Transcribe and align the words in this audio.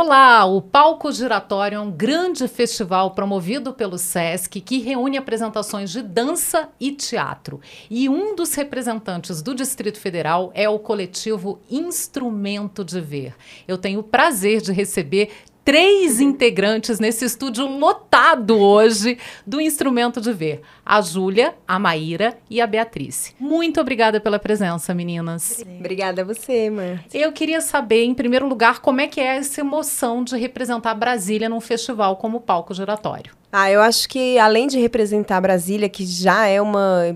Olá! 0.00 0.44
O 0.44 0.62
Palco 0.62 1.10
Giratório 1.10 1.74
é 1.74 1.80
um 1.80 1.90
grande 1.90 2.46
festival 2.46 3.10
promovido 3.16 3.72
pelo 3.74 3.98
SESC 3.98 4.60
que 4.60 4.78
reúne 4.78 5.18
apresentações 5.18 5.90
de 5.90 6.02
dança 6.02 6.68
e 6.78 6.92
teatro. 6.92 7.60
E 7.90 8.08
um 8.08 8.36
dos 8.36 8.54
representantes 8.54 9.42
do 9.42 9.56
Distrito 9.56 9.98
Federal 9.98 10.52
é 10.54 10.68
o 10.68 10.78
coletivo 10.78 11.60
Instrumento 11.68 12.84
de 12.84 13.00
Ver. 13.00 13.34
Eu 13.66 13.76
tenho 13.76 13.98
o 13.98 14.04
prazer 14.04 14.60
de 14.60 14.72
receber 14.72 15.32
três 15.68 16.18
integrantes 16.18 16.98
nesse 16.98 17.26
estúdio 17.26 17.66
lotado 17.66 18.58
hoje 18.58 19.18
do 19.46 19.60
Instrumento 19.60 20.18
de 20.18 20.32
Ver: 20.32 20.62
a 20.82 20.98
Júlia, 21.02 21.54
a 21.68 21.78
Maíra 21.78 22.38
e 22.48 22.58
a 22.58 22.66
Beatriz. 22.66 23.34
Muito 23.38 23.78
obrigada 23.78 24.18
pela 24.18 24.38
presença, 24.38 24.94
meninas. 24.94 25.62
Obrigada 25.78 26.22
a 26.22 26.24
você, 26.24 26.70
Mar. 26.70 27.04
Eu 27.12 27.30
queria 27.32 27.60
saber, 27.60 28.04
em 28.04 28.14
primeiro 28.14 28.48
lugar, 28.48 28.80
como 28.80 29.02
é 29.02 29.06
que 29.06 29.20
é 29.20 29.36
essa 29.36 29.60
emoção 29.60 30.24
de 30.24 30.38
representar 30.38 30.94
Brasília 30.94 31.50
num 31.50 31.60
festival 31.60 32.16
como 32.16 32.38
o 32.38 32.40
Palco 32.40 32.72
Giratório. 32.72 33.34
Ah, 33.52 33.70
eu 33.70 33.82
acho 33.82 34.08
que 34.08 34.38
além 34.38 34.68
de 34.68 34.80
representar 34.80 35.38
Brasília, 35.42 35.90
que 35.90 36.06
já 36.06 36.46
é 36.46 36.62
uma 36.62 37.14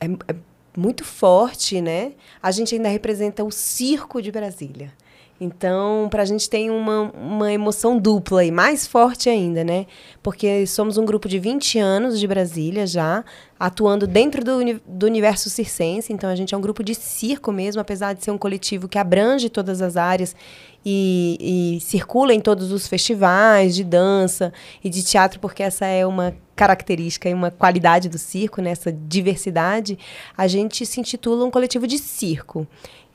é, 0.00 0.06
é 0.26 0.34
muito 0.76 1.04
forte, 1.04 1.80
né? 1.80 2.14
A 2.42 2.50
gente 2.50 2.74
ainda 2.74 2.88
representa 2.88 3.44
o 3.44 3.52
circo 3.52 4.20
de 4.20 4.32
Brasília. 4.32 4.92
Então, 5.38 6.08
para 6.10 6.22
a 6.22 6.24
gente 6.24 6.48
tem 6.48 6.70
uma, 6.70 7.12
uma 7.12 7.52
emoção 7.52 7.98
dupla 7.98 8.42
e 8.42 8.50
mais 8.50 8.86
forte 8.86 9.28
ainda, 9.28 9.62
né? 9.62 9.86
Porque 10.22 10.66
somos 10.66 10.96
um 10.96 11.04
grupo 11.04 11.28
de 11.28 11.38
20 11.38 11.78
anos 11.78 12.18
de 12.18 12.26
Brasília 12.26 12.86
já, 12.86 13.22
atuando 13.60 14.06
dentro 14.06 14.42
do, 14.42 14.80
do 14.86 15.04
universo 15.04 15.50
circense. 15.50 16.10
Então, 16.10 16.30
a 16.30 16.34
gente 16.34 16.54
é 16.54 16.56
um 16.58 16.60
grupo 16.60 16.82
de 16.82 16.94
circo 16.94 17.52
mesmo, 17.52 17.82
apesar 17.82 18.14
de 18.14 18.24
ser 18.24 18.30
um 18.30 18.38
coletivo 18.38 18.88
que 18.88 18.98
abrange 18.98 19.50
todas 19.50 19.82
as 19.82 19.98
áreas 19.98 20.34
e, 20.84 21.76
e 21.76 21.80
circula 21.80 22.32
em 22.32 22.40
todos 22.40 22.72
os 22.72 22.86
festivais 22.86 23.74
de 23.74 23.84
dança 23.84 24.52
e 24.82 24.88
de 24.88 25.02
teatro, 25.02 25.38
porque 25.38 25.62
essa 25.62 25.84
é 25.84 26.06
uma 26.06 26.34
característica 26.54 27.28
e 27.28 27.34
uma 27.34 27.50
qualidade 27.50 28.08
do 28.08 28.18
circo, 28.18 28.62
nessa 28.62 28.90
né? 28.90 28.98
diversidade, 29.06 29.98
a 30.34 30.46
gente 30.46 30.86
se 30.86 30.98
intitula 30.98 31.44
um 31.44 31.50
coletivo 31.50 31.86
de 31.86 31.98
circo. 31.98 32.66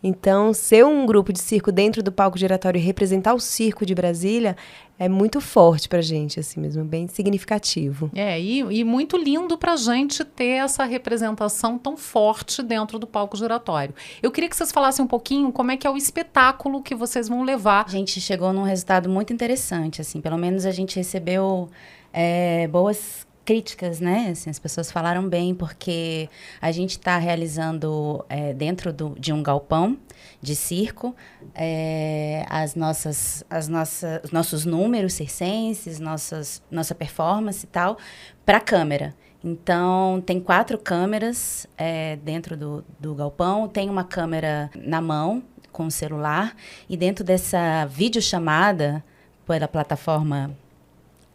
Então, 0.03 0.53
ser 0.53 0.85
um 0.85 1.05
grupo 1.05 1.31
de 1.31 1.39
circo 1.39 1.71
dentro 1.71 2.01
do 2.01 2.11
palco 2.11 2.37
giratório 2.37 2.79
e 2.79 2.81
representar 2.81 3.33
o 3.33 3.39
circo 3.39 3.85
de 3.85 3.93
Brasília 3.93 4.55
é 4.97 5.09
muito 5.09 5.41
forte 5.41 5.89
pra 5.89 6.01
gente, 6.01 6.39
assim 6.39 6.59
mesmo, 6.59 6.83
bem 6.83 7.07
significativo. 7.07 8.09
É, 8.13 8.39
e, 8.39 8.59
e 8.59 8.83
muito 8.83 9.17
lindo 9.17 9.57
pra 9.57 9.75
gente 9.75 10.23
ter 10.23 10.63
essa 10.63 10.83
representação 10.83 11.77
tão 11.77 11.97
forte 11.97 12.61
dentro 12.61 12.99
do 12.99 13.07
palco 13.07 13.35
giratório. 13.35 13.95
Eu 14.21 14.31
queria 14.31 14.49
que 14.49 14.55
vocês 14.55 14.71
falassem 14.71 15.03
um 15.03 15.07
pouquinho 15.07 15.51
como 15.51 15.71
é 15.71 15.77
que 15.77 15.87
é 15.87 15.89
o 15.89 15.97
espetáculo 15.97 16.81
que 16.81 16.93
vocês 16.93 17.27
vão 17.27 17.43
levar. 17.43 17.85
A 17.87 17.89
gente 17.89 18.21
chegou 18.21 18.53
num 18.53 18.63
resultado 18.63 19.09
muito 19.09 19.33
interessante, 19.33 20.01
assim, 20.01 20.21
pelo 20.21 20.37
menos 20.37 20.65
a 20.65 20.71
gente 20.71 20.95
recebeu 20.95 21.69
é, 22.13 22.67
boas 22.67 23.25
críticas, 23.43 23.99
né? 23.99 24.29
Assim, 24.31 24.49
as 24.49 24.59
pessoas 24.59 24.91
falaram 24.91 25.27
bem 25.27 25.53
porque 25.53 26.29
a 26.61 26.71
gente 26.71 26.91
está 26.91 27.17
realizando 27.17 28.23
é, 28.29 28.53
dentro 28.53 28.93
do, 28.93 29.15
de 29.19 29.33
um 29.33 29.41
galpão 29.41 29.97
de 30.41 30.55
circo 30.55 31.15
é, 31.53 32.45
as 32.49 32.75
nossas, 32.75 33.43
as 33.49 33.67
nossas, 33.67 34.31
nossos 34.31 34.65
números 34.65 35.13
circenses, 35.13 35.99
nossas, 35.99 36.61
nossa 36.69 36.95
performance 36.95 37.65
e 37.65 37.67
tal 37.67 37.97
para 38.45 38.59
câmera. 38.59 39.15
Então, 39.43 40.21
tem 40.23 40.39
quatro 40.39 40.77
câmeras 40.77 41.65
é, 41.75 42.15
dentro 42.17 42.55
do, 42.55 42.85
do 42.99 43.15
galpão, 43.15 43.67
tem 43.67 43.89
uma 43.89 44.03
câmera 44.03 44.69
na 44.75 45.01
mão 45.01 45.43
com 45.71 45.87
o 45.87 45.91
celular 45.91 46.55
e 46.87 46.95
dentro 46.95 47.23
dessa 47.23 47.85
videochamada 47.85 49.03
pela 49.47 49.67
plataforma 49.67 50.55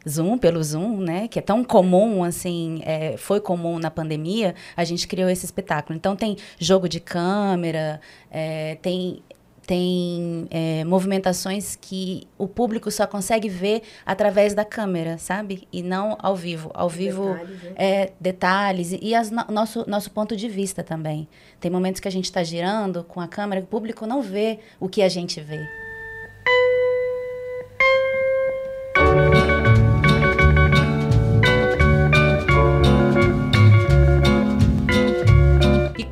Zoom, 0.09 0.39
pelo 0.39 0.63
Zoom, 0.63 0.99
né, 0.99 1.29
que 1.29 1.39
é 1.39 1.43
tão 1.43 1.65
comum, 1.65 2.23
assim, 2.23 2.81
é, 2.85 3.17
foi 3.17 3.41
comum 3.41 3.79
na 3.79 3.91
pandemia, 3.91 4.55
a 4.77 4.85
gente 4.85 5.07
criou 5.09 5.29
esse 5.29 5.45
espetáculo. 5.45 5.97
Então, 5.97 6.15
tem 6.15 6.37
jogo 6.59 6.89
de 6.89 7.01
câmera, 7.01 8.01
é, 8.31 8.77
tem 8.77 9.23
tem 9.67 10.47
é, 10.49 10.85
movimentações 10.85 11.75
que 11.75 12.29
o 12.39 12.47
público 12.47 12.89
só 12.89 13.05
consegue 13.05 13.49
ver 13.49 13.83
através 14.05 14.55
da 14.55 14.65
câmera, 14.65 15.19
sabe? 15.19 15.67
E 15.73 15.83
não 15.83 16.17
ao 16.21 16.37
vivo. 16.37 16.71
Ao 16.73 16.89
vivo 16.89 17.35
detalhes, 17.35 17.63
né? 17.63 17.75
é 17.77 18.13
detalhes 18.21 18.99
e 19.03 19.15
as, 19.15 19.31
nosso 19.31 19.85
nosso 19.89 20.11
ponto 20.13 20.37
de 20.37 20.49
vista 20.49 20.85
também. 20.85 21.29
Tem 21.59 21.69
momentos 21.69 22.01
que 22.01 22.07
a 22.07 22.13
gente 22.13 22.27
está 22.27 22.45
girando 22.45 23.03
com 23.03 23.21
a 23.21 23.27
câmera, 23.27 23.61
o 23.61 23.67
público 23.67 24.07
não 24.07 24.23
vê 24.23 24.61
o 24.79 24.89
que 24.89 25.03
a 25.03 25.09
gente 25.09 25.41
vê. 25.41 25.67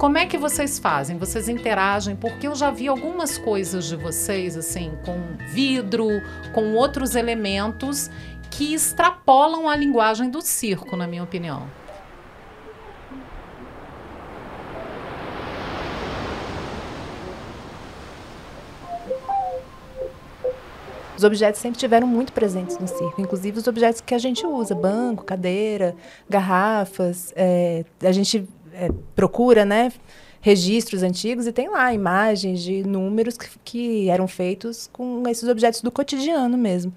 Como 0.04 0.18
é 0.18 0.26
que 0.26 0.36
vocês 0.36 0.78
fazem? 0.78 1.16
Vocês 1.16 1.48
interagem? 1.48 2.14
Porque 2.14 2.46
eu 2.46 2.54
já 2.54 2.70
vi 2.70 2.88
algumas 2.88 3.38
coisas 3.38 3.86
de 3.86 3.96
vocês, 3.96 4.54
assim, 4.54 4.92
com 5.02 5.16
vidro, 5.54 6.06
com 6.52 6.74
outros 6.74 7.16
elementos 7.16 8.10
que 8.50 8.74
extrapolam 8.74 9.66
a 9.66 9.74
linguagem 9.74 10.28
do 10.28 10.42
circo, 10.42 10.94
na 10.94 11.06
minha 11.06 11.22
opinião. 11.22 11.66
Os 21.16 21.24
objetos 21.24 21.62
sempre 21.62 21.78
tiveram 21.78 22.06
muito 22.06 22.30
presentes 22.34 22.76
no 22.78 22.86
circo, 22.86 23.22
inclusive 23.22 23.58
os 23.58 23.66
objetos 23.66 24.02
que 24.02 24.14
a 24.14 24.18
gente 24.18 24.44
usa, 24.44 24.74
banco, 24.74 25.24
cadeira, 25.24 25.96
garrafas. 26.28 27.32
É, 27.34 27.86
a 28.02 28.12
gente 28.12 28.46
é, 28.74 28.90
procura, 29.14 29.64
né? 29.64 29.92
registros 30.44 31.02
antigos 31.02 31.46
e 31.46 31.52
tem 31.52 31.70
lá 31.70 31.94
imagens 31.94 32.62
de 32.62 32.86
números 32.86 33.38
que, 33.38 33.48
que, 33.64 34.08
eram 34.10 34.28
feitos 34.28 34.90
com 34.92 35.26
esses 35.26 35.48
objetos 35.48 35.80
do 35.80 35.90
cotidiano 35.90 36.58
mesmo. 36.58 36.92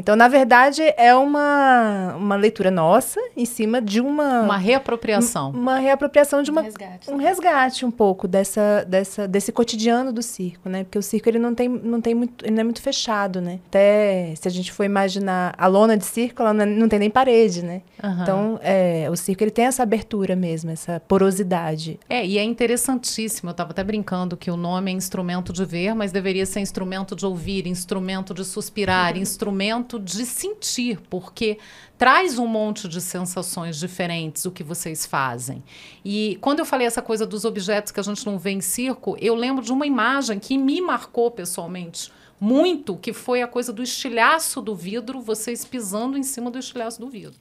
Então, 0.00 0.16
na 0.16 0.28
verdade, 0.28 0.82
é 0.96 1.14
uma, 1.14 2.14
uma 2.16 2.34
leitura 2.34 2.70
nossa 2.70 3.20
em 3.36 3.44
cima 3.44 3.82
de 3.82 4.00
uma... 4.00 4.40
Uma 4.40 4.56
reapropriação. 4.56 5.50
Uma 5.50 5.78
reapropriação 5.78 6.42
de 6.42 6.50
uma... 6.50 6.62
Um 6.62 6.64
resgate. 6.64 7.10
Um 7.10 7.16
resgate 7.16 7.84
um 7.84 7.90
pouco 7.90 8.26
dessa, 8.26 8.82
dessa, 8.88 9.28
desse 9.28 9.52
cotidiano 9.52 10.10
do 10.10 10.22
circo, 10.22 10.70
né? 10.70 10.84
Porque 10.84 10.98
o 10.98 11.02
circo, 11.02 11.28
ele 11.28 11.38
não 11.38 11.54
tem, 11.54 11.68
não 11.68 12.00
tem 12.00 12.14
muito... 12.14 12.46
Ele 12.46 12.54
não 12.54 12.62
é 12.62 12.64
muito 12.64 12.80
fechado, 12.80 13.42
né? 13.42 13.60
Até 13.68 14.34
se 14.36 14.48
a 14.48 14.50
gente 14.50 14.72
for 14.72 14.84
imaginar 14.84 15.54
a 15.58 15.66
lona 15.66 15.98
de 15.98 16.04
circo, 16.06 16.40
ela 16.40 16.54
não, 16.54 16.62
é, 16.62 16.66
não 16.66 16.88
tem 16.88 16.98
nem 16.98 17.10
parede, 17.10 17.62
né? 17.62 17.82
Uhum. 18.02 18.22
Então, 18.22 18.60
é, 18.62 19.06
o 19.10 19.16
circo, 19.16 19.44
ele 19.44 19.50
tem 19.50 19.66
essa 19.66 19.82
abertura 19.82 20.34
mesmo, 20.34 20.70
essa 20.70 20.98
porosidade. 21.00 22.00
É, 22.08 22.24
e 22.24 22.38
é 22.38 22.42
interessantíssimo. 22.42 23.50
Eu 23.50 23.52
estava 23.52 23.72
até 23.72 23.84
brincando 23.84 24.34
que 24.34 24.50
o 24.50 24.56
nome 24.56 24.90
é 24.90 24.94
instrumento 24.94 25.52
de 25.52 25.64
ver, 25.66 25.94
mas 25.94 26.10
deveria 26.10 26.46
ser 26.46 26.60
instrumento 26.60 27.14
de 27.14 27.26
ouvir, 27.26 27.66
instrumento 27.66 28.32
de 28.32 28.46
suspirar, 28.46 29.12
uhum. 29.12 29.20
instrumento 29.20 29.89
de 29.98 30.24
sentir, 30.24 31.00
porque 31.08 31.58
traz 31.98 32.38
um 32.38 32.46
monte 32.46 32.88
de 32.88 33.00
sensações 33.00 33.78
diferentes 33.78 34.44
o 34.44 34.50
que 34.50 34.62
vocês 34.62 35.04
fazem. 35.06 35.62
E 36.04 36.38
quando 36.40 36.60
eu 36.60 36.64
falei 36.64 36.86
essa 36.86 37.02
coisa 37.02 37.26
dos 37.26 37.44
objetos 37.44 37.92
que 37.92 38.00
a 38.00 38.02
gente 38.02 38.24
não 38.24 38.38
vê 38.38 38.50
em 38.50 38.60
circo, 38.60 39.16
eu 39.20 39.34
lembro 39.34 39.64
de 39.64 39.72
uma 39.72 39.86
imagem 39.86 40.38
que 40.38 40.56
me 40.56 40.80
marcou 40.80 41.30
pessoalmente 41.30 42.12
muito, 42.40 42.96
que 42.96 43.12
foi 43.12 43.42
a 43.42 43.46
coisa 43.46 43.72
do 43.72 43.82
estilhaço 43.82 44.62
do 44.62 44.74
vidro, 44.74 45.20
vocês 45.20 45.64
pisando 45.64 46.16
em 46.16 46.22
cima 46.22 46.50
do 46.50 46.58
estilhaço 46.58 46.98
do 46.98 47.08
vidro. 47.08 47.38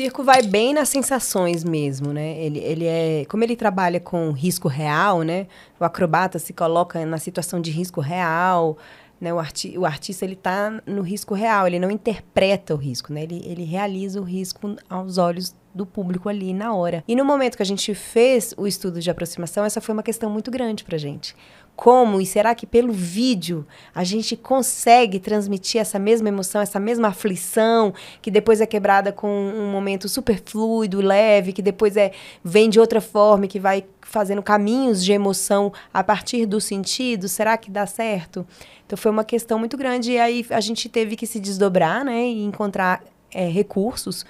Circo 0.00 0.24
vai 0.24 0.42
bem 0.42 0.72
nas 0.72 0.88
sensações 0.88 1.62
mesmo, 1.62 2.10
né? 2.10 2.42
Ele, 2.42 2.58
ele 2.60 2.86
é, 2.86 3.26
como 3.28 3.44
ele 3.44 3.54
trabalha 3.54 4.00
com 4.00 4.30
risco 4.30 4.66
real, 4.66 5.20
né? 5.20 5.46
O 5.78 5.84
acrobata 5.84 6.38
se 6.38 6.54
coloca 6.54 7.04
na 7.04 7.18
situação 7.18 7.60
de 7.60 7.70
risco 7.70 8.00
real, 8.00 8.78
né? 9.20 9.34
O, 9.34 9.38
arti 9.38 9.76
o 9.76 9.84
artista 9.84 10.24
ele 10.24 10.32
está 10.32 10.80
no 10.86 11.02
risco 11.02 11.34
real, 11.34 11.66
ele 11.66 11.78
não 11.78 11.90
interpreta 11.90 12.74
o 12.74 12.78
risco, 12.78 13.12
né? 13.12 13.24
Ele, 13.24 13.42
ele 13.44 13.64
realiza 13.64 14.18
o 14.18 14.24
risco 14.24 14.74
aos 14.88 15.18
olhos 15.18 15.54
do 15.74 15.84
público 15.84 16.30
ali 16.30 16.54
na 16.54 16.72
hora. 16.72 17.04
E 17.06 17.14
no 17.14 17.22
momento 17.22 17.58
que 17.58 17.62
a 17.62 17.66
gente 17.66 17.94
fez 17.94 18.54
o 18.56 18.66
estudo 18.66 19.02
de 19.02 19.10
aproximação, 19.10 19.66
essa 19.66 19.82
foi 19.82 19.92
uma 19.92 20.02
questão 20.02 20.30
muito 20.30 20.50
grande 20.50 20.82
para 20.82 20.96
gente 20.96 21.36
como 21.80 22.20
e 22.20 22.26
será 22.26 22.54
que 22.54 22.66
pelo 22.66 22.92
vídeo 22.92 23.66
a 23.94 24.04
gente 24.04 24.36
consegue 24.36 25.18
transmitir 25.18 25.80
essa 25.80 25.98
mesma 25.98 26.28
emoção, 26.28 26.60
essa 26.60 26.78
mesma 26.78 27.08
aflição, 27.08 27.94
que 28.20 28.30
depois 28.30 28.60
é 28.60 28.66
quebrada 28.66 29.12
com 29.12 29.26
um 29.26 29.72
momento 29.72 30.06
super 30.06 30.42
fluido, 30.44 31.00
leve, 31.00 31.54
que 31.54 31.62
depois 31.62 31.96
é 31.96 32.12
vem 32.44 32.68
de 32.68 32.78
outra 32.78 33.00
forma, 33.00 33.46
que 33.46 33.58
vai 33.58 33.86
fazendo 34.02 34.42
caminhos 34.42 35.02
de 35.02 35.12
emoção 35.12 35.72
a 35.90 36.04
partir 36.04 36.44
do 36.44 36.60
sentido, 36.60 37.28
será 37.28 37.56
que 37.56 37.70
dá 37.70 37.86
certo? 37.86 38.46
Então 38.84 38.98
foi 38.98 39.10
uma 39.10 39.24
questão 39.24 39.58
muito 39.58 39.78
grande 39.78 40.12
e 40.12 40.18
aí 40.18 40.44
a 40.50 40.60
gente 40.60 40.86
teve 40.86 41.16
que 41.16 41.26
se 41.26 41.40
desdobrar, 41.40 42.04
né, 42.04 42.26
e 42.26 42.44
encontrar 42.44 43.02
é, 43.32 43.48
recursos 43.48 44.26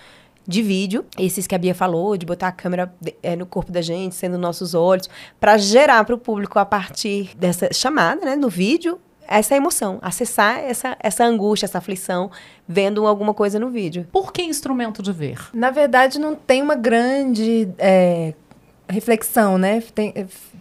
de 0.47 0.63
vídeo, 0.63 1.05
esses 1.19 1.47
que 1.47 1.55
a 1.55 1.59
Bia 1.59 1.75
falou, 1.75 2.17
de 2.17 2.27
botar 2.27 2.49
a 2.49 2.53
câmera 2.53 2.93
é, 3.23 3.37
no 3.37 3.47
corpo 3.47 3.71
da 3.71 3.81
gente, 3.81 4.15
sendo 4.15 4.39
nossos 4.39 4.75
olhos, 4.75 5.09
para 5.39 5.57
gerar 5.59 6.05
para 6.05 6.15
o 6.15 6.19
público 6.19 6.59
a 6.59 6.65
partir 6.65 7.37
dessa 7.37 7.73
chamada, 7.73 8.25
né, 8.25 8.37
no 8.37 8.49
vídeo, 8.49 8.99
essa 9.29 9.55
emoção, 9.55 10.01
acessar 10.03 10.59
essa, 10.59 10.97
essa 10.99 11.25
angústia, 11.25 11.67
essa 11.67 11.79
aflição, 11.79 12.33
vendo 12.67 13.07
alguma 13.07 13.33
coisa 13.33 13.61
no 13.61 13.71
vídeo. 13.71 14.09
Por 14.11 14.33
que 14.33 14.43
instrumento 14.43 15.03
de 15.03 15.13
ver? 15.13 15.39
Na 15.55 15.71
verdade, 15.71 16.19
não 16.19 16.35
tem 16.35 16.61
uma 16.61 16.75
grande 16.75 17.69
é, 17.79 18.35
reflexão, 18.89 19.57
né? 19.57 19.81
Tem, 19.95 20.13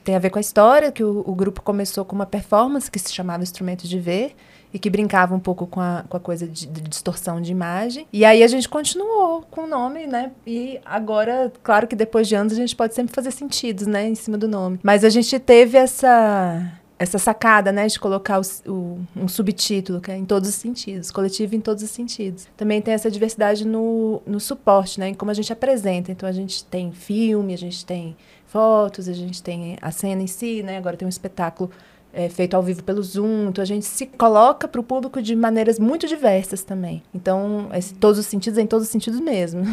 tem 0.04 0.16
a 0.16 0.20
ver 0.20 0.30
com 0.30 0.38
a 0.38 0.42
história, 0.42 0.92
que 0.92 1.04
o, 1.04 1.24
o 1.26 1.34
grupo 1.34 1.64
começou 1.64 2.06
com 2.06 2.16
uma 2.16 2.28
performance 2.28 2.92
que 2.92 3.00
se 3.00 3.12
chamava 3.12 3.42
Instrumento 3.42 3.88
de 3.88 4.00
Ver, 4.00 4.36
e 4.74 4.80
que 4.80 4.90
brincava 4.90 5.34
um 5.34 5.40
pouco 5.40 5.66
com 5.66 5.80
a, 5.82 6.04
com 6.08 6.18
a 6.18 6.20
coisa 6.20 6.48
de, 6.48 6.68
de, 6.68 6.82
distorção 6.82 7.42
de 7.42 7.52
imagem. 7.52 8.08
E 8.14 8.24
aí 8.24 8.44
a 8.44 8.48
gente 8.48 8.70
continuou 8.70 9.42
com 9.50 9.62
o 9.62 9.68
nome, 9.68 10.06
né? 10.06 10.32
E 10.46 10.80
agora, 10.86 11.52
claro 11.64 11.88
que 11.88 11.96
depois 11.96 12.28
de 12.28 12.36
anos 12.36 12.54
a 12.54 12.56
gente 12.56 12.76
pode 12.76 12.94
sempre 12.94 13.14
fazer 13.14 13.32
sentidos, 13.32 13.88
né? 13.88 14.08
Em 14.08 14.16
cima 14.16 14.38
do 14.38 14.48
nome. 14.48 14.80
Mas 14.84 15.04
a 15.04 15.10
gente 15.10 15.38
teve 15.40 15.78
essa 15.78 16.74
essa 17.00 17.18
sacada, 17.18 17.72
né, 17.72 17.88
de 17.88 17.98
colocar 17.98 18.42
o, 18.42 18.70
o, 18.70 19.00
um 19.16 19.28
subtítulo, 19.30 20.02
que 20.02 20.12
é 20.12 20.18
em 20.18 20.26
todos 20.26 20.50
os 20.50 20.56
sentidos, 20.56 21.10
coletivo 21.10 21.56
em 21.56 21.62
todos 21.62 21.82
os 21.82 21.90
sentidos. 21.90 22.46
Também 22.58 22.82
tem 22.82 22.94
essa 22.94 23.10
diversidade 23.10 23.66
no, 23.66 24.22
no 24.28 24.38
suporte, 24.38 25.00
né, 25.00 25.08
em 25.08 25.14
como 25.14 25.32
a 25.32 25.34
gente 25.34 25.52
apresenta. 25.54 26.12
Então, 26.12 26.28
a 26.28 26.32
gente 26.34 26.62
tem 26.66 26.92
filme, 26.92 27.54
a 27.54 27.58
gente 27.58 27.86
tem 27.86 28.18
fotos, 28.46 29.08
a 29.08 29.14
gente 29.14 29.42
tem 29.42 29.78
a 29.82 29.92
cena 29.92 30.22
em 30.22 30.28
si, 30.28 30.62
né, 30.62 30.78
agora 30.78 30.98
tem 30.98 31.06
um 31.06 31.10
espetáculo 31.10 31.72
é, 32.14 32.30
feito 32.30 32.56
ao 32.56 32.64
vivo 32.64 32.84
pelo 32.84 33.02
Zoom. 33.02 33.50
Então 33.50 33.62
a 33.62 33.66
gente 33.66 33.86
se 33.86 34.06
coloca 34.06 34.68
para 34.68 34.82
o 34.82 34.84
público 34.84 35.22
de 35.22 35.36
maneiras 35.36 35.80
muito 35.80 36.08
diversas 36.08 36.64
também. 36.64 37.04
Então, 37.14 37.70
esse, 37.74 37.94
todos 37.94 38.20
os 38.20 38.26
sentidos 38.26 38.58
é 38.58 38.62
em 38.62 38.68
todos 38.68 38.88
os 38.88 38.92
sentidos 38.92 39.20
mesmo. 39.20 39.64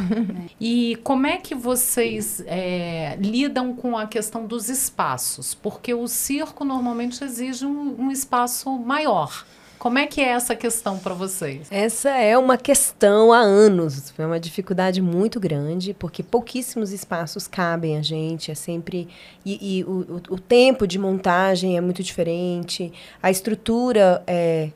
E 0.61 0.97
como 1.03 1.27
é 1.27 1.37
que 1.37 1.55
vocês 1.55 2.43
é, 2.47 3.17
lidam 3.21 3.75
com 3.75 3.97
a 3.97 4.07
questão 4.07 4.47
dos 4.47 4.69
espaços? 4.69 5.55
Porque 5.55 5.93
o 5.93 6.07
circo 6.07 6.65
normalmente 6.65 7.23
exige 7.23 7.67
um, 7.67 7.95
um 7.99 8.11
espaço 8.11 8.71
maior. 8.79 9.45
Como 9.79 9.99
é 9.99 10.07
que 10.07 10.21
é 10.21 10.29
essa 10.29 10.57
questão 10.57 10.99
para 10.99 11.15
vocês? 11.15 11.69
Essa 11.71 12.11
é 12.11 12.37
uma 12.37 12.57
questão 12.57 13.33
há 13.33 13.39
anos. 13.39 14.11
Foi 14.11 14.25
uma 14.25 14.41
dificuldade 14.41 15.01
muito 15.03 15.39
grande, 15.39 15.95
porque 15.95 16.23
pouquíssimos 16.23 16.93
espaços 16.93 17.47
cabem 17.47 17.97
a 17.97 18.03
gente. 18.03 18.51
É 18.51 18.55
sempre. 18.55 19.09
E, 19.45 19.79
e 19.79 19.85
o, 19.85 20.21
o 20.31 20.39
tempo 20.39 20.87
de 20.87 20.99
montagem 20.99 21.77
é 21.77 21.81
muito 21.81 22.03
diferente. 22.03 22.93
A 23.23 23.31
estrutura 23.31 24.23
é 24.27 24.71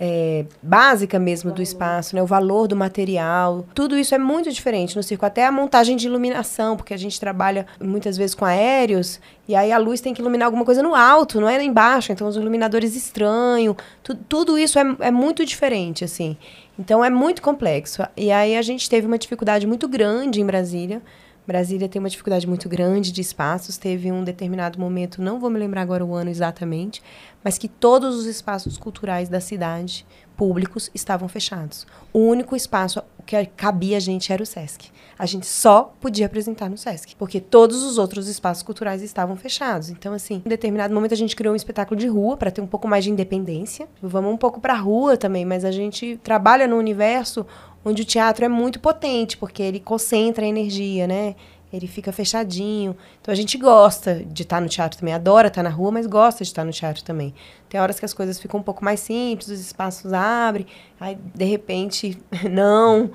é, 0.00 0.44
básica 0.62 1.18
mesmo 1.18 1.50
do 1.50 1.60
espaço, 1.60 2.14
né? 2.14 2.22
o 2.22 2.26
valor 2.26 2.68
do 2.68 2.76
material, 2.76 3.66
tudo 3.74 3.98
isso 3.98 4.14
é 4.14 4.18
muito 4.18 4.50
diferente 4.52 4.94
no 4.94 5.02
circo. 5.02 5.26
Até 5.26 5.44
a 5.44 5.50
montagem 5.50 5.96
de 5.96 6.06
iluminação, 6.06 6.76
porque 6.76 6.94
a 6.94 6.96
gente 6.96 7.18
trabalha 7.18 7.66
muitas 7.80 8.16
vezes 8.16 8.34
com 8.34 8.44
aéreos, 8.44 9.20
e 9.48 9.56
aí 9.56 9.72
a 9.72 9.78
luz 9.78 10.00
tem 10.00 10.14
que 10.14 10.20
iluminar 10.20 10.46
alguma 10.46 10.64
coisa 10.64 10.82
no 10.82 10.94
alto, 10.94 11.40
não 11.40 11.48
é 11.48 11.62
embaixo, 11.62 12.12
então 12.12 12.28
os 12.28 12.36
iluminadores 12.36 12.94
estranhos, 12.94 13.74
tu, 14.02 14.14
tudo 14.14 14.56
isso 14.56 14.78
é, 14.78 14.96
é 15.00 15.10
muito 15.10 15.44
diferente, 15.44 16.04
assim. 16.04 16.36
Então 16.78 17.04
é 17.04 17.10
muito 17.10 17.42
complexo. 17.42 18.02
E 18.16 18.30
aí 18.30 18.56
a 18.56 18.62
gente 18.62 18.88
teve 18.88 19.04
uma 19.06 19.18
dificuldade 19.18 19.66
muito 19.66 19.88
grande 19.88 20.40
em 20.40 20.46
Brasília, 20.46 21.02
Brasília 21.48 21.88
tem 21.88 21.98
uma 21.98 22.10
dificuldade 22.10 22.46
muito 22.46 22.68
grande 22.68 23.10
de 23.10 23.22
espaços. 23.22 23.78
Teve 23.78 24.12
um 24.12 24.22
determinado 24.22 24.78
momento, 24.78 25.22
não 25.22 25.40
vou 25.40 25.48
me 25.48 25.58
lembrar 25.58 25.80
agora 25.80 26.04
o 26.04 26.14
ano 26.14 26.28
exatamente, 26.28 27.02
mas 27.42 27.56
que 27.56 27.66
todos 27.66 28.16
os 28.16 28.26
espaços 28.26 28.76
culturais 28.76 29.30
da 29.30 29.40
cidade, 29.40 30.04
públicos, 30.36 30.90
estavam 30.94 31.26
fechados. 31.26 31.86
O 32.12 32.18
único 32.18 32.54
espaço 32.54 33.02
que 33.28 33.44
cabia 33.44 33.98
a 33.98 34.00
gente 34.00 34.32
era 34.32 34.42
o 34.42 34.46
SESC. 34.46 34.86
A 35.18 35.26
gente 35.26 35.46
só 35.46 35.92
podia 36.00 36.24
apresentar 36.24 36.70
no 36.70 36.78
SESC, 36.78 37.14
porque 37.16 37.40
todos 37.40 37.82
os 37.82 37.98
outros 37.98 38.26
espaços 38.26 38.62
culturais 38.62 39.02
estavam 39.02 39.36
fechados. 39.36 39.90
Então, 39.90 40.14
assim, 40.14 40.40
em 40.46 40.48
determinado 40.48 40.94
momento 40.94 41.12
a 41.12 41.16
gente 41.16 41.36
criou 41.36 41.52
um 41.52 41.56
espetáculo 41.56 42.00
de 42.00 42.06
rua 42.06 42.38
para 42.38 42.50
ter 42.50 42.62
um 42.62 42.66
pouco 42.66 42.88
mais 42.88 43.04
de 43.04 43.10
independência. 43.10 43.86
Vamos 44.00 44.32
um 44.32 44.36
pouco 44.38 44.60
para 44.60 44.72
a 44.72 44.78
rua 44.78 45.14
também, 45.18 45.44
mas 45.44 45.62
a 45.62 45.70
gente 45.70 46.18
trabalha 46.22 46.66
no 46.66 46.76
universo 46.76 47.44
onde 47.84 48.00
o 48.00 48.04
teatro 48.04 48.46
é 48.46 48.48
muito 48.48 48.80
potente, 48.80 49.36
porque 49.36 49.62
ele 49.62 49.78
concentra 49.78 50.46
a 50.46 50.48
energia, 50.48 51.06
né? 51.06 51.36
Ele 51.72 51.86
fica 51.86 52.12
fechadinho. 52.12 52.96
Então 53.20 53.32
a 53.32 53.36
gente 53.36 53.58
gosta 53.58 54.22
de 54.24 54.42
estar 54.42 54.60
no 54.60 54.68
teatro 54.68 54.98
também, 54.98 55.14
adora 55.14 55.48
estar 55.48 55.62
na 55.62 55.68
rua, 55.68 55.90
mas 55.90 56.06
gosta 56.06 56.42
de 56.42 56.50
estar 56.50 56.64
no 56.64 56.72
teatro 56.72 57.04
também. 57.04 57.34
Tem 57.68 57.80
horas 57.80 57.98
que 57.98 58.04
as 58.04 58.14
coisas 58.14 58.38
ficam 58.40 58.60
um 58.60 58.62
pouco 58.62 58.84
mais 58.84 59.00
simples, 59.00 59.48
os 59.48 59.60
espaços 59.60 60.12
abrem, 60.12 60.66
aí 60.98 61.18
de 61.34 61.44
repente 61.44 62.18
não, 62.50 63.10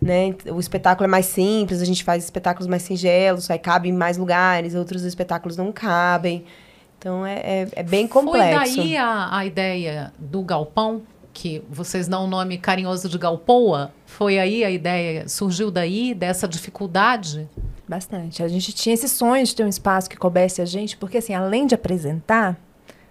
né? 0.00 0.34
O 0.46 0.58
espetáculo 0.58 1.04
é 1.04 1.08
mais 1.08 1.26
simples, 1.26 1.82
a 1.82 1.84
gente 1.84 2.02
faz 2.02 2.24
espetáculos 2.24 2.66
mais 2.66 2.82
singelos, 2.82 3.50
aí 3.50 3.58
cabe 3.58 3.88
em 3.88 3.92
mais 3.92 4.16
lugares, 4.16 4.74
outros 4.74 5.04
espetáculos 5.04 5.56
não 5.56 5.70
cabem. 5.70 6.44
Então 6.98 7.26
é, 7.26 7.34
é, 7.34 7.68
é 7.72 7.82
bem 7.82 8.08
complexo. 8.08 8.74
Foi 8.74 8.82
daí 8.84 8.96
a, 8.96 9.36
a 9.36 9.44
ideia 9.44 10.12
do 10.18 10.42
galpão? 10.42 11.02
que 11.38 11.62
vocês 11.70 12.08
dão 12.08 12.24
o 12.24 12.26
nome 12.26 12.58
carinhoso 12.58 13.08
de 13.08 13.16
Galpoa, 13.16 13.92
foi 14.04 14.40
aí 14.40 14.64
a 14.64 14.70
ideia, 14.72 15.28
surgiu 15.28 15.70
daí, 15.70 16.12
dessa 16.12 16.48
dificuldade? 16.48 17.48
Bastante. 17.88 18.42
A 18.42 18.48
gente 18.48 18.72
tinha 18.72 18.94
esse 18.94 19.08
sonho 19.08 19.44
de 19.44 19.54
ter 19.54 19.64
um 19.64 19.68
espaço 19.68 20.10
que 20.10 20.16
coubesse 20.16 20.60
a 20.60 20.66
gente, 20.66 20.96
porque 20.96 21.18
assim, 21.18 21.34
além 21.34 21.66
de 21.66 21.74
apresentar, 21.74 22.58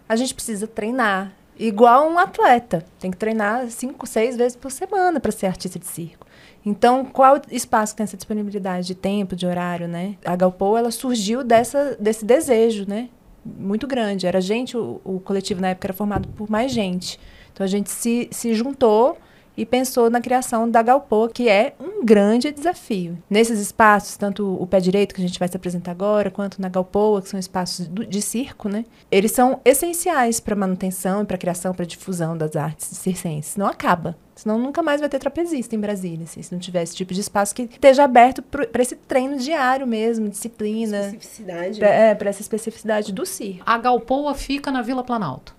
a 0.08 0.16
gente 0.16 0.34
precisa 0.34 0.68
treinar. 0.68 1.34
Igual 1.60 2.08
um 2.08 2.20
atleta. 2.20 2.86
Tem 3.00 3.10
que 3.10 3.18
treinar 3.18 3.68
cinco, 3.72 4.06
seis 4.06 4.38
vezes 4.38 4.56
por 4.56 4.70
semana 4.70 5.20
para 5.20 5.32
ser 5.32 5.48
artista 5.48 5.80
de 5.80 5.88
circo. 5.88 6.28
Então, 6.64 7.04
qual 7.04 7.42
espaço 7.50 7.96
tem 7.96 8.04
essa 8.04 8.16
disponibilidade 8.16 8.86
de 8.86 8.94
tempo, 8.94 9.36
de 9.36 9.48
horário, 9.48 9.88
né? 9.88 10.16
A 10.24 10.36
Galpoa, 10.36 10.78
ela 10.78 10.92
surgiu 10.92 11.44
dessa, 11.44 11.98
desse 12.00 12.24
desejo, 12.24 12.86
né? 12.88 13.10
Muito 13.44 13.88
grande. 13.88 14.28
Era 14.28 14.40
gente, 14.40 14.78
o, 14.78 15.02
o 15.04 15.20
coletivo 15.20 15.60
na 15.60 15.70
época 15.70 15.88
era 15.88 15.94
formado 15.94 16.28
por 16.30 16.48
mais 16.48 16.72
gente. 16.72 17.20
Então 17.52 17.64
a 17.64 17.68
gente 17.68 17.90
se, 17.90 18.28
se 18.32 18.54
juntou 18.54 19.18
e 19.58 19.66
pensou 19.66 20.10
na 20.10 20.22
criação 20.22 20.70
da 20.70 20.82
Galpô, 20.82 21.28
que 21.28 21.50
é 21.50 21.74
um 21.80 22.06
grande 22.06 22.52
desafio. 22.52 23.18
Nesses 23.30 23.60
espaços, 23.60 24.16
tanto 24.16 24.56
o 24.62 24.68
pé 24.68 24.80
direito, 24.80 25.16
que 25.16 25.22
a 25.22 25.28
gente 25.28 25.40
vai 25.40 25.48
se 25.48 25.58
apresentar 25.58 25.92
agora, 25.92 26.30
quanto 26.30 26.62
na 26.62 26.70
Galpoa, 26.70 27.22
que 27.22 27.30
são 27.30 27.40
espaços 27.40 27.88
do, 27.88 28.06
de 28.06 28.22
circo, 28.22 28.70
né? 28.70 28.86
Eles 29.12 29.32
são 29.32 29.60
essenciais 29.66 30.40
para 30.40 30.54
a 30.54 30.58
manutenção 30.58 31.24
e 31.24 31.26
para 31.26 31.36
a 31.36 31.40
criação, 31.40 31.74
para 31.74 31.84
a 31.84 31.88
difusão 31.88 32.38
das 32.38 32.56
artes 32.56 32.86
circenses. 32.86 33.56
Não 33.56 33.66
acaba. 33.66 34.16
Senão 34.36 34.60
nunca 34.60 34.84
mais 34.84 35.00
vai 35.00 35.10
ter 35.10 35.18
trapezista 35.18 35.76
em 35.76 35.80
Brasília, 35.80 36.26
assim, 36.26 36.44
se 36.44 36.54
não 36.54 36.60
tiver 36.60 36.84
esse 36.84 36.96
tipo 36.96 37.12
de 37.12 37.22
espaço 37.22 37.56
que 37.56 37.64
esteja 37.64 38.04
aberto 38.04 38.44
para 38.44 38.82
esse 38.84 38.96
treino 38.96 39.38
diário 39.38 39.88
mesmo, 39.88 40.30
disciplina. 40.30 41.08
Especificidade. 41.08 41.80
Pra, 41.80 41.90
né? 41.90 42.12
É, 42.12 42.16
para 42.16 42.30
essa 42.30 42.42
especificidade 42.42 43.12
do 43.12 43.26
circo. 43.26 43.64
A 43.66 43.80
Galpoa 43.80 44.36
fica 44.36 44.72
na 44.72 44.84
Vila 44.84 45.04
Planalto. 45.04 45.57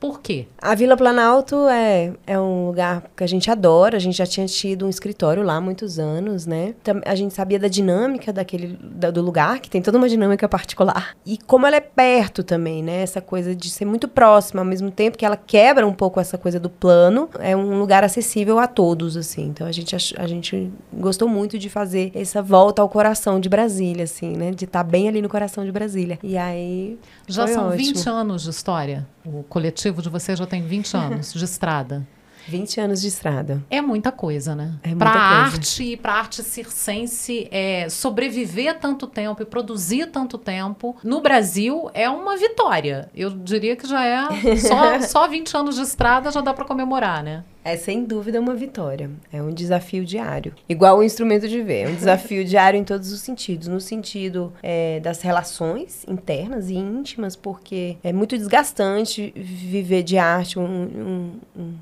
Por 0.00 0.20
quê? 0.20 0.46
A 0.62 0.76
Vila 0.76 0.96
Planalto 0.96 1.66
é, 1.68 2.12
é 2.24 2.38
um 2.38 2.66
lugar 2.66 3.02
que 3.16 3.24
a 3.24 3.26
gente 3.26 3.50
adora. 3.50 3.96
A 3.96 4.00
gente 4.00 4.16
já 4.16 4.26
tinha 4.26 4.46
tido 4.46 4.86
um 4.86 4.88
escritório 4.88 5.42
lá 5.42 5.56
há 5.56 5.60
muitos 5.60 5.98
anos, 5.98 6.46
né? 6.46 6.74
A 7.04 7.14
gente 7.16 7.34
sabia 7.34 7.58
da 7.58 7.66
dinâmica 7.66 8.32
daquele 8.32 8.78
do 8.78 9.20
lugar, 9.20 9.58
que 9.58 9.68
tem 9.68 9.82
toda 9.82 9.98
uma 9.98 10.08
dinâmica 10.08 10.48
particular. 10.48 11.16
E 11.26 11.36
como 11.36 11.66
ela 11.66 11.76
é 11.76 11.80
perto 11.80 12.44
também, 12.44 12.80
né? 12.80 13.02
Essa 13.02 13.20
coisa 13.20 13.56
de 13.56 13.70
ser 13.70 13.84
muito 13.84 14.06
próxima, 14.06 14.60
ao 14.60 14.64
mesmo 14.64 14.90
tempo 14.90 15.18
que 15.18 15.26
ela 15.26 15.36
quebra 15.36 15.84
um 15.84 15.92
pouco 15.92 16.20
essa 16.20 16.38
coisa 16.38 16.60
do 16.60 16.70
plano. 16.70 17.28
É 17.40 17.56
um 17.56 17.78
lugar 17.78 18.04
acessível 18.04 18.60
a 18.60 18.68
todos, 18.68 19.16
assim. 19.16 19.46
Então 19.46 19.66
a 19.66 19.72
gente, 19.72 19.96
a 20.16 20.26
gente 20.28 20.70
gostou 20.92 21.28
muito 21.28 21.58
de 21.58 21.68
fazer 21.68 22.12
essa 22.14 22.40
volta 22.40 22.82
ao 22.82 22.88
coração 22.88 23.40
de 23.40 23.48
Brasília, 23.48 24.04
assim, 24.04 24.36
né? 24.36 24.52
De 24.52 24.64
estar 24.64 24.84
tá 24.84 24.88
bem 24.88 25.08
ali 25.08 25.20
no 25.20 25.28
coração 25.28 25.64
de 25.64 25.72
Brasília. 25.72 26.20
E 26.22 26.36
aí. 26.36 26.96
Já 27.26 27.48
são 27.48 27.68
ótimo. 27.68 27.94
20 27.94 28.08
anos 28.08 28.42
de 28.44 28.50
história. 28.50 29.06
O 29.24 29.42
coletivo 29.42 29.87
de 29.92 30.08
vocês 30.08 30.38
já 30.38 30.46
tem 30.46 30.62
20 30.62 30.94
anos 30.96 31.32
de 31.32 31.44
estrada. 31.44 32.06
20 32.48 32.80
anos 32.80 33.00
de 33.02 33.08
estrada. 33.08 33.62
É 33.68 33.80
muita 33.80 34.10
coisa, 34.10 34.54
né? 34.54 34.74
É 34.82 34.94
para 34.94 35.10
arte 35.10 35.82
e 35.84 35.96
para 35.96 36.14
arte 36.14 36.42
circense, 36.42 37.46
é, 37.50 37.88
sobreviver 37.90 38.78
tanto 38.78 39.06
tempo 39.06 39.42
e 39.42 39.44
produzir 39.44 40.06
tanto 40.06 40.38
tempo 40.38 40.96
no 41.04 41.20
Brasil 41.20 41.90
é 41.92 42.08
uma 42.08 42.36
vitória. 42.38 43.10
Eu 43.14 43.30
diria 43.30 43.76
que 43.76 43.86
já 43.86 44.04
é 44.04 44.56
só, 44.56 45.00
só 45.06 45.28
20 45.28 45.56
anos 45.56 45.74
de 45.76 45.82
estrada 45.82 46.30
já 46.30 46.40
dá 46.40 46.54
para 46.54 46.64
comemorar, 46.64 47.22
né? 47.22 47.44
É 47.68 47.76
sem 47.76 48.04
dúvida 48.04 48.40
uma 48.40 48.54
vitória. 48.54 49.10
É 49.30 49.42
um 49.42 49.52
desafio 49.52 50.04
diário. 50.04 50.54
Igual 50.68 50.98
o 50.98 51.02
instrumento 51.02 51.46
de 51.46 51.60
ver. 51.60 51.86
É 51.86 51.88
um 51.88 51.94
desafio 51.94 52.42
diário 52.46 52.80
em 52.80 52.84
todos 52.84 53.12
os 53.12 53.20
sentidos. 53.20 53.68
No 53.68 53.80
sentido 53.80 54.52
é, 54.62 55.00
das 55.00 55.20
relações 55.20 56.04
internas 56.08 56.70
e 56.70 56.74
íntimas, 56.74 57.36
porque 57.36 57.98
é 58.02 58.12
muito 58.12 58.38
desgastante 58.38 59.32
viver 59.36 60.02
de 60.02 60.16
arte, 60.16 60.58
um, 60.58 60.64
um, 60.64 61.32
um 61.54 61.74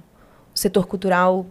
setor 0.53 0.87
cultural 0.87 1.47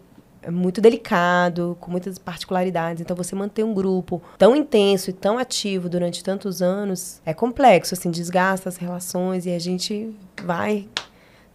é 0.46 0.52
muito 0.52 0.80
delicado, 0.80 1.76
com 1.80 1.90
muitas 1.90 2.20
particularidades. 2.20 3.02
Então, 3.02 3.16
você 3.16 3.36
manter 3.36 3.64
um 3.64 3.74
grupo 3.74 4.22
tão 4.38 4.56
intenso 4.56 5.10
e 5.10 5.14
tão 5.14 5.40
ativo 5.40 5.90
durante 5.90 6.24
tantos 6.24 6.62
anos 6.62 7.20
é 7.26 7.34
complexo, 7.34 7.96
assim, 7.96 8.12
desgasta 8.12 8.70
as 8.70 8.78
relações 8.78 9.48
e 9.48 9.52
a 9.52 9.60
gente 9.60 10.16
vai 10.44 10.88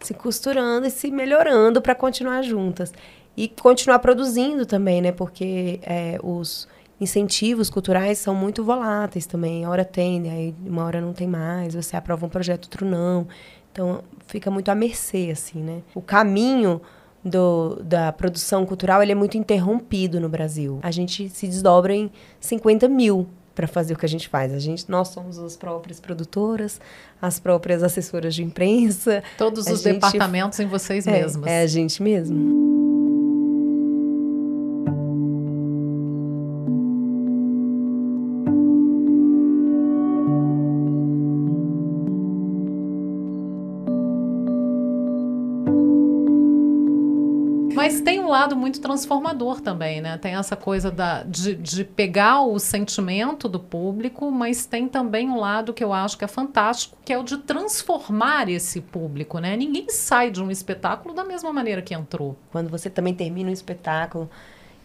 se 0.05 0.13
costurando 0.13 0.87
e 0.87 0.91
se 0.91 1.11
melhorando 1.11 1.81
para 1.81 1.95
continuar 1.95 2.41
juntas. 2.41 2.93
E 3.35 3.47
continuar 3.47 3.99
produzindo 3.99 4.65
também, 4.65 5.01
né? 5.01 5.11
Porque 5.11 5.79
é, 5.83 6.19
os 6.21 6.67
incentivos 6.99 7.69
culturais 7.69 8.17
são 8.17 8.35
muito 8.35 8.63
voláteis 8.63 9.25
também. 9.25 9.63
Uma 9.63 9.71
hora 9.71 9.85
tem, 9.85 10.29
aí 10.29 10.55
uma 10.65 10.83
hora 10.83 11.01
não 11.01 11.13
tem 11.13 11.27
mais. 11.27 11.73
Você 11.73 11.95
aprova 11.95 12.25
um 12.25 12.29
projeto, 12.29 12.65
outro 12.65 12.85
não. 12.85 13.27
Então, 13.71 14.03
fica 14.27 14.51
muito 14.51 14.69
à 14.69 14.75
mercê, 14.75 15.29
assim, 15.31 15.59
né? 15.59 15.81
O 15.95 16.01
caminho 16.01 16.81
do, 17.23 17.81
da 17.83 18.11
produção 18.11 18.65
cultural 18.65 19.01
ele 19.01 19.11
é 19.11 19.15
muito 19.15 19.37
interrompido 19.37 20.19
no 20.19 20.27
Brasil. 20.27 20.79
A 20.83 20.91
gente 20.91 21.29
se 21.29 21.47
desdobra 21.47 21.93
em 21.93 22.11
50 22.39 22.87
mil 22.89 23.27
para 23.53 23.67
fazer 23.67 23.93
o 23.93 23.97
que 23.97 24.05
a 24.05 24.09
gente 24.09 24.27
faz. 24.29 24.53
A 24.53 24.59
gente, 24.59 24.89
nós 24.89 25.09
somos 25.09 25.37
as 25.37 25.55
próprias 25.55 25.99
produtoras, 25.99 26.79
as 27.21 27.39
próprias 27.39 27.83
assessoras 27.83 28.33
de 28.33 28.43
imprensa. 28.43 29.23
Todos 29.37 29.67
os 29.67 29.81
gente, 29.81 29.95
departamentos 29.95 30.59
em 30.59 30.67
vocês 30.67 31.05
é, 31.07 31.11
mesmas. 31.11 31.49
É 31.49 31.61
a 31.61 31.67
gente 31.67 32.01
mesmo. 32.01 32.70
Lado 48.27 48.55
muito 48.55 48.81
transformador 48.81 49.61
também, 49.61 50.01
né? 50.01 50.17
Tem 50.17 50.35
essa 50.35 50.55
coisa 50.55 50.89
da, 50.89 51.23
de, 51.23 51.55
de 51.55 51.83
pegar 51.83 52.41
o 52.41 52.57
sentimento 52.59 53.47
do 53.47 53.59
público, 53.59 54.31
mas 54.31 54.65
tem 54.65 54.87
também 54.87 55.29
um 55.29 55.39
lado 55.39 55.73
que 55.73 55.83
eu 55.83 55.93
acho 55.93 56.17
que 56.17 56.25
é 56.25 56.27
fantástico, 56.27 56.97
que 57.03 57.13
é 57.13 57.17
o 57.17 57.23
de 57.23 57.37
transformar 57.37 58.49
esse 58.49 58.81
público, 58.81 59.39
né? 59.39 59.55
Ninguém 59.55 59.87
sai 59.89 60.31
de 60.31 60.41
um 60.41 60.51
espetáculo 60.51 61.13
da 61.13 61.23
mesma 61.23 61.51
maneira 61.51 61.81
que 61.81 61.93
entrou. 61.93 62.37
Quando 62.51 62.69
você 62.69 62.89
também 62.89 63.13
termina 63.13 63.49
um 63.49 63.53
espetáculo 63.53 64.29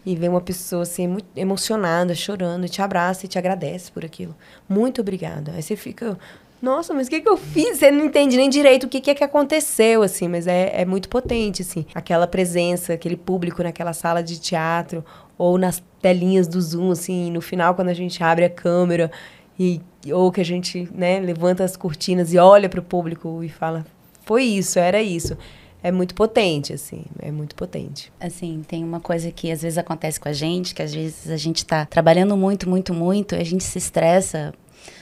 e 0.05 0.15
vê 0.15 0.29
uma 0.29 0.39
pessoa 0.39 0.83
assim 0.83 1.05
muito 1.05 1.27
emocionada, 1.35 2.15
chorando, 2.15 2.69
te 2.69 2.81
abraça 2.81 3.25
e 3.25 3.27
te 3.27 3.37
agradece 3.37 3.91
por 3.91 4.05
aquilo. 4.05 4.33
Muito 4.67 5.01
obrigada. 5.01 5.51
Aí 5.51 5.61
você 5.61 5.75
fica, 5.75 6.17
nossa, 6.61 6.93
mas 6.93 7.07
o 7.07 7.09
que, 7.09 7.21
que 7.21 7.29
eu 7.29 7.37
fiz? 7.37 7.77
Você 7.77 7.91
não 7.91 8.05
entende 8.05 8.35
nem 8.35 8.49
direito 8.49 8.85
o 8.85 8.89
que, 8.89 8.99
que 8.99 9.11
é 9.11 9.15
que 9.15 9.23
aconteceu, 9.23 10.01
assim, 10.01 10.27
mas 10.27 10.47
é, 10.47 10.81
é 10.81 10.85
muito 10.85 11.07
potente, 11.07 11.61
assim. 11.61 11.85
Aquela 11.93 12.25
presença, 12.25 12.93
aquele 12.93 13.15
público 13.15 13.61
naquela 13.61 13.93
sala 13.93 14.23
de 14.23 14.39
teatro, 14.39 15.05
ou 15.37 15.57
nas 15.57 15.83
telinhas 16.01 16.47
do 16.47 16.59
Zoom, 16.59 16.91
assim, 16.91 17.31
no 17.31 17.41
final, 17.41 17.75
quando 17.75 17.89
a 17.89 17.93
gente 17.93 18.23
abre 18.23 18.43
a 18.43 18.49
câmera, 18.49 19.11
e, 19.59 19.81
ou 20.11 20.31
que 20.31 20.41
a 20.41 20.45
gente, 20.45 20.89
né, 20.93 21.19
levanta 21.19 21.63
as 21.63 21.75
cortinas 21.75 22.33
e 22.33 22.37
olha 22.37 22.69
para 22.69 22.79
o 22.79 22.83
público 22.83 23.43
e 23.43 23.49
fala, 23.49 23.85
foi 24.25 24.43
isso, 24.43 24.79
era 24.79 25.01
isso. 25.01 25.37
É 25.83 25.91
muito 25.91 26.15
potente, 26.15 26.73
assim, 26.73 27.05
é 27.19 27.31
muito 27.31 27.55
potente. 27.55 28.11
Assim, 28.19 28.63
tem 28.67 28.83
uma 28.83 28.99
coisa 28.99 29.31
que 29.31 29.51
às 29.51 29.61
vezes 29.61 29.77
acontece 29.77 30.19
com 30.19 30.27
a 30.27 30.33
gente, 30.33 30.73
que 30.73 30.81
às 30.81 30.91
vezes 30.91 31.29
a 31.29 31.37
gente 31.37 31.57
está 31.57 31.85
trabalhando 31.85 32.35
muito, 32.35 32.67
muito, 32.67 32.95
muito, 32.95 33.35
a 33.35 33.43
gente 33.43 33.63
se 33.63 33.77
estressa 33.77 34.53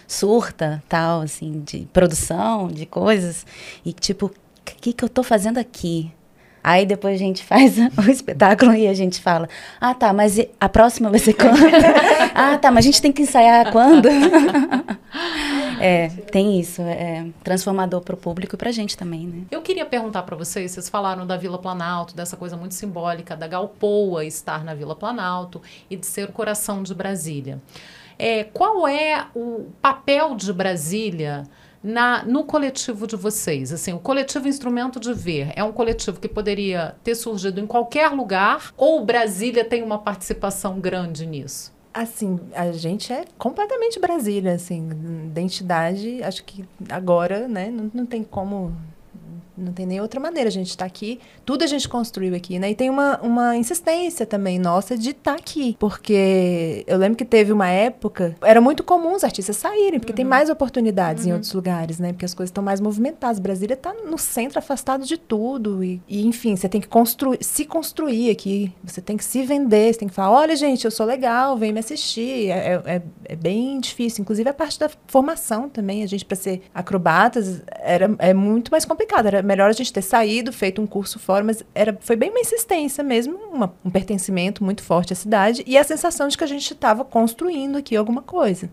surta, 0.07 0.83
tal, 0.87 1.21
assim, 1.21 1.61
de 1.65 1.87
produção, 1.91 2.67
de 2.67 2.85
coisas. 2.85 3.45
E 3.85 3.93
tipo, 3.93 4.27
o 4.27 4.31
que, 4.63 4.93
que 4.93 5.03
eu 5.03 5.09
tô 5.09 5.23
fazendo 5.23 5.57
aqui? 5.57 6.11
Aí 6.65 6.83
depois 6.83 7.13
a 7.13 7.17
gente 7.19 7.43
faz 7.45 7.75
o 7.77 8.09
espetáculo 8.09 8.73
e 8.73 8.87
a 8.87 8.93
gente 8.93 9.21
fala: 9.21 9.47
Ah, 9.79 9.93
tá, 9.93 10.11
mas 10.11 10.39
a 10.59 10.67
próxima 10.67 11.11
vai 11.11 11.19
ser 11.19 11.33
quando? 11.33 11.59
ah, 12.33 12.57
tá, 12.57 12.71
mas 12.71 12.83
a 12.83 12.87
gente 12.87 12.99
tem 12.99 13.11
que 13.11 13.21
ensaiar 13.21 13.71
quando? 13.71 14.07
é, 15.79 16.07
tem 16.31 16.59
isso. 16.59 16.81
É 16.81 17.27
transformador 17.43 18.01
para 18.01 18.15
o 18.15 18.17
público 18.17 18.55
e 18.55 18.57
para 18.57 18.69
a 18.69 18.71
gente 18.71 18.97
também, 18.97 19.27
né? 19.27 19.43
Eu 19.51 19.61
queria 19.61 19.85
perguntar 19.85 20.23
para 20.23 20.35
vocês: 20.35 20.71
vocês 20.71 20.89
falaram 20.89 21.27
da 21.27 21.37
Vila 21.37 21.59
Planalto, 21.59 22.15
dessa 22.15 22.35
coisa 22.35 22.57
muito 22.57 22.73
simbólica 22.73 23.35
da 23.35 23.47
Galpoa 23.47 24.25
estar 24.25 24.63
na 24.63 24.73
Vila 24.73 24.95
Planalto 24.95 25.61
e 25.87 25.95
de 25.95 26.07
ser 26.07 26.27
o 26.27 26.31
coração 26.31 26.81
de 26.81 26.95
Brasília. 26.95 27.61
É, 28.17 28.43
qual 28.43 28.87
é 28.87 29.27
o 29.35 29.65
papel 29.81 30.35
de 30.35 30.51
Brasília 30.53 31.43
na, 31.83 32.23
no 32.23 32.43
coletivo 32.43 33.05
de 33.05 33.15
vocês? 33.15 33.71
Assim, 33.71 33.93
o 33.93 33.99
coletivo 33.99 34.47
Instrumento 34.47 34.99
de 34.99 35.13
Ver 35.13 35.51
é 35.55 35.63
um 35.63 35.71
coletivo 35.71 36.19
que 36.19 36.27
poderia 36.27 36.95
ter 37.03 37.15
surgido 37.15 37.59
em 37.59 37.67
qualquer 37.67 38.09
lugar 38.09 38.73
ou 38.77 39.05
Brasília 39.05 39.63
tem 39.63 39.83
uma 39.83 39.99
participação 39.99 40.79
grande 40.79 41.25
nisso? 41.25 41.73
Assim, 41.93 42.39
a 42.53 42.73
gente 42.73 43.13
é 43.13 43.23
completamente 43.37 43.99
Brasília, 43.99 44.53
assim, 44.53 44.89
identidade, 45.27 46.21
acho 46.23 46.43
que 46.43 46.65
agora, 46.89 47.47
né, 47.47 47.69
não, 47.71 47.89
não 47.93 48.05
tem 48.05 48.21
como 48.21 48.75
não 49.57 49.73
tem 49.73 49.85
nem 49.85 50.01
outra 50.01 50.19
maneira. 50.19 50.49
A 50.49 50.51
gente 50.51 50.69
está 50.69 50.85
aqui, 50.85 51.19
tudo 51.45 51.63
a 51.63 51.67
gente 51.67 51.87
construiu 51.87 52.35
aqui, 52.35 52.59
né? 52.59 52.71
E 52.71 52.75
tem 52.75 52.89
uma, 52.89 53.19
uma 53.21 53.55
insistência 53.55 54.25
também 54.25 54.59
nossa 54.59 54.97
de 54.97 55.11
estar 55.11 55.33
tá 55.33 55.37
aqui. 55.37 55.75
Porque 55.79 56.83
eu 56.87 56.97
lembro 56.97 57.17
que 57.17 57.25
teve 57.25 57.51
uma 57.51 57.69
época, 57.69 58.35
era 58.41 58.59
muito 58.59 58.83
comum 58.83 59.13
os 59.13 59.23
artistas 59.23 59.55
saírem, 59.57 59.99
porque 59.99 60.11
uhum. 60.11 60.17
tem 60.17 60.25
mais 60.25 60.49
oportunidades 60.49 61.23
uhum. 61.23 61.31
em 61.31 61.33
outros 61.33 61.53
lugares, 61.53 61.99
né? 61.99 62.11
Porque 62.11 62.25
as 62.25 62.33
coisas 62.33 62.49
estão 62.49 62.63
mais 62.63 62.79
movimentadas. 62.79 63.39
Brasília 63.39 63.75
está 63.75 63.93
no 63.93 64.17
centro, 64.17 64.59
afastado 64.59 65.05
de 65.05 65.17
tudo. 65.17 65.83
E, 65.83 66.01
e, 66.07 66.25
enfim, 66.25 66.55
você 66.55 66.67
tem 66.67 66.81
que 66.81 66.87
construir, 66.87 67.39
se 67.41 67.65
construir 67.65 68.29
aqui. 68.29 68.73
Você 68.83 69.01
tem 69.01 69.17
que 69.17 69.23
se 69.23 69.43
vender, 69.43 69.93
você 69.93 69.99
tem 69.99 70.07
que 70.07 70.13
falar: 70.13 70.31
olha, 70.31 70.55
gente, 70.55 70.85
eu 70.85 70.91
sou 70.91 71.05
legal, 71.05 71.57
vem 71.57 71.71
me 71.71 71.79
assistir. 71.79 72.49
É, 72.49 72.73
é, 72.73 72.81
é, 72.85 73.01
é 73.25 73.35
bem 73.35 73.79
difícil. 73.79 74.21
Inclusive 74.21 74.49
a 74.49 74.53
parte 74.53 74.79
da 74.79 74.89
formação 75.07 75.69
também. 75.69 76.03
A 76.03 76.07
gente, 76.07 76.25
para 76.25 76.35
ser 76.35 76.63
acrobatas, 76.73 77.61
era, 77.79 78.13
é 78.19 78.33
muito 78.33 78.71
mais 78.71 78.85
complicado. 78.85 79.27
Era 79.27 79.41
melhor 79.45 79.69
a 79.69 79.73
gente 79.73 79.93
ter 79.93 80.01
saído, 80.01 80.51
feito 80.51 80.81
um 80.81 80.87
curso 80.87 81.19
fora, 81.19 81.43
mas 81.43 81.63
era, 81.73 81.97
foi 82.01 82.15
bem 82.15 82.29
uma 82.29 82.39
insistência 82.39 83.03
mesmo, 83.03 83.37
uma, 83.51 83.73
um 83.83 83.89
pertencimento 83.89 84.63
muito 84.63 84.83
forte 84.83 85.13
à 85.13 85.15
cidade 85.15 85.63
e 85.65 85.77
a 85.77 85.83
sensação 85.83 86.27
de 86.27 86.37
que 86.37 86.43
a 86.43 86.47
gente 86.47 86.73
estava 86.73 87.05
construindo 87.05 87.77
aqui 87.77 87.95
alguma 87.95 88.21
coisa. 88.21 88.69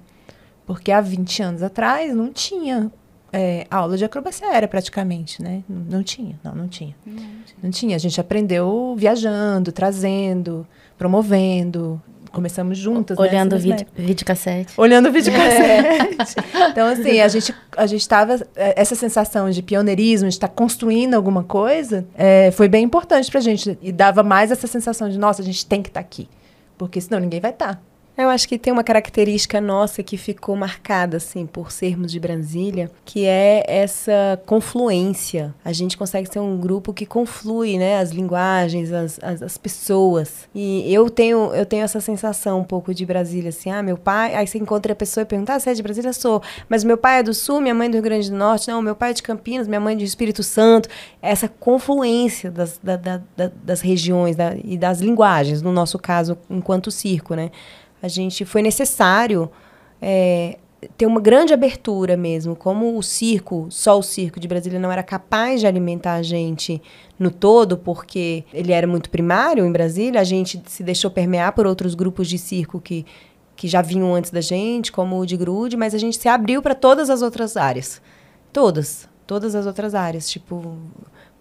Porque 0.67 0.91
há 0.91 1.00
20 1.00 1.43
anos 1.43 1.62
atrás 1.62 2.14
não 2.14 2.33
tinha 2.33 2.91
é, 3.33 3.67
aula 3.71 3.97
de 3.97 4.05
acrobacia 4.05 4.47
aérea 4.49 4.69
praticamente, 4.69 5.43
né? 5.43 5.64
Não, 5.69 5.99
não 5.99 6.02
tinha, 6.02 6.38
não, 6.45 6.55
não 6.55 6.69
tinha. 6.69 6.95
Não, 7.05 7.14
não 7.14 7.23
tinha. 7.23 7.59
Não 7.62 7.71
tinha. 7.71 7.97
A 7.97 7.99
gente 7.99 8.21
aprendeu 8.21 8.95
viajando, 8.97 9.73
trazendo, 9.73 10.67
promovendo, 10.99 12.00
começamos 12.33 12.79
juntas. 12.79 13.19
Né, 13.19 13.25
Olhando 13.25 13.53
né, 13.55 13.59
vídeo, 13.59 13.87
videocassete. 13.95 14.73
Olhando 14.77 15.12
videocassete. 15.12 16.37
É. 16.39 16.69
então, 16.71 16.89
assim, 16.89 17.21
a 17.21 17.29
gente 17.29 17.55
a 17.77 17.87
gente 17.87 18.01
estava. 18.01 18.35
É, 18.57 18.81
essa 18.81 18.95
sensação 18.95 19.51
de 19.51 19.62
pioneirismo, 19.62 20.29
de 20.29 20.35
estar 20.35 20.49
tá 20.49 20.55
construindo 20.55 21.15
alguma 21.15 21.45
coisa, 21.45 22.07
é, 22.15 22.51
foi 22.51 22.69
bem 22.69 22.85
importante 22.85 23.31
para 23.31 23.39
a 23.39 23.43
gente. 23.43 23.79
E 23.81 23.93
dava 23.93 24.23
mais 24.23 24.51
essa 24.51 24.67
sensação 24.67 25.09
de, 25.09 25.19
nossa, 25.19 25.43
a 25.43 25.45
gente 25.45 25.65
tem 25.67 25.83
que 25.83 25.89
estar 25.89 26.01
tá 26.01 26.07
aqui. 26.07 26.29
Porque 26.77 27.01
senão 27.01 27.21
ninguém 27.21 27.41
vai 27.41 27.51
estar. 27.51 27.77
Tá. 27.77 27.92
Eu 28.16 28.28
acho 28.28 28.47
que 28.47 28.59
tem 28.59 28.71
uma 28.71 28.85
característica 28.85 29.59
nossa 29.59 30.02
que 30.02 30.19
ficou 30.19 30.54
marcada, 30.54 31.16
assim, 31.16 31.47
por 31.47 31.73
sermos 31.73 32.12
de 32.12 32.21
Brasília, 32.21 32.90
que 33.07 33.25
é 33.25 33.64
essa 33.66 34.38
confluência. 34.45 35.54
A 35.64 35.73
gente 35.73 35.97
consegue 35.97 36.31
ser 36.31 36.38
um 36.38 36.59
grupo 36.59 36.92
que 36.92 37.07
conflui, 37.07 37.78
né, 37.78 37.99
as 37.99 38.11
linguagens, 38.11 38.92
as, 38.92 39.19
as, 39.23 39.42
as, 39.42 39.57
pessoas. 39.57 40.47
E 40.54 40.92
eu 40.92 41.09
tenho, 41.09 41.54
eu 41.54 41.64
tenho 41.64 41.85
essa 41.85 42.00
sensação 42.02 42.61
um 42.61 42.64
pouco 42.64 42.92
de 42.92 43.07
Brasília, 43.07 43.49
assim, 43.49 43.71
ah, 43.71 43.83
meu 43.83 43.97
pai... 43.97 44.35
Aí 44.35 44.47
você 44.47 44.59
encontra 44.59 44.92
a 44.92 44.97
pessoa 44.97 45.23
e 45.23 45.25
pergunta, 45.25 45.54
ah, 45.54 45.59
você 45.59 45.71
é 45.71 45.75
de 45.75 45.83
Brasília? 45.83 46.12
Sou. 46.12 46.42
Mas 46.69 46.85
meu 46.85 46.99
pai 46.99 47.21
é 47.21 47.23
do 47.23 47.33
Sul, 47.33 47.62
minha 47.62 47.75
mãe 47.75 47.87
é 47.87 47.90
do 47.90 47.95
Rio 47.95 48.02
Grande 48.02 48.31
do 48.31 48.37
Norte. 48.37 48.69
Não, 48.69 48.83
meu 48.83 48.95
pai 48.95 49.12
é 49.12 49.14
de 49.14 49.23
Campinas, 49.23 49.66
minha 49.66 49.81
mãe 49.81 49.95
é 49.95 49.97
do 49.97 50.04
Espírito 50.04 50.42
Santo. 50.42 50.87
Essa 51.23 51.49
confluência 51.49 52.50
das, 52.50 52.78
da, 52.83 52.97
da, 52.97 53.23
das 53.64 53.81
regiões 53.81 54.37
da, 54.37 54.54
e 54.62 54.76
das 54.76 55.00
linguagens, 55.00 55.62
no 55.62 55.73
nosso 55.73 55.99
caso, 55.99 56.37
enquanto 56.50 56.90
circo, 56.90 57.35
né? 57.35 57.50
A 58.03 58.09
gente 58.09 58.45
foi 58.45 58.63
necessário 58.63 59.51
é, 60.01 60.59
ter 60.97 61.07
uma 61.07 61.21
grande 61.21 61.55
abertura 61.55 62.17
mesmo. 62.17 62.57
Como 62.57 62.99
o 62.99 63.03
circo, 63.03 63.67
só 63.71 63.99
o 63.99 64.03
circo 64.03 64.41
de 64.41 64.49
Brasília 64.49 64.79
não 64.79 64.91
era 64.91 65.03
capaz 65.03 65.61
de 65.61 65.67
alimentar 65.67 66.15
a 66.15 66.23
gente 66.23 66.83
no 67.19 67.31
todo, 67.31 67.79
porque 67.79 68.45
ele 68.53 68.73
era 68.73 68.87
muito 68.87 69.09
primário 69.09 69.65
em 69.65 69.71
Brasília, 69.71 70.21
a 70.21 70.25
gente 70.25 70.61
se 70.67 70.83
deixou 70.83 71.11
permear 71.11 71.53
por 71.53 71.67
outros 71.67 71.95
grupos 71.95 72.29
de 72.29 72.37
circo 72.37 72.81
que, 72.81 73.07
que 73.55 73.69
já 73.69 73.81
vinham 73.81 74.13
antes 74.13 74.31
da 74.31 74.41
gente, 74.41 74.91
como 74.91 75.19
o 75.19 75.27
de 75.27 75.37
Grude, 75.37 75.77
mas 75.77 75.95
a 75.95 75.99
gente 75.99 76.19
se 76.19 76.29
abriu 76.29 76.61
para 76.61 76.75
todas 76.75 77.09
as 77.09 77.23
outras 77.23 77.57
áreas. 77.57 78.03
Todas. 78.53 79.09
Todas 79.25 79.55
as 79.55 79.67
outras 79.67 79.95
áreas. 79.95 80.29
Tipo, 80.29 80.77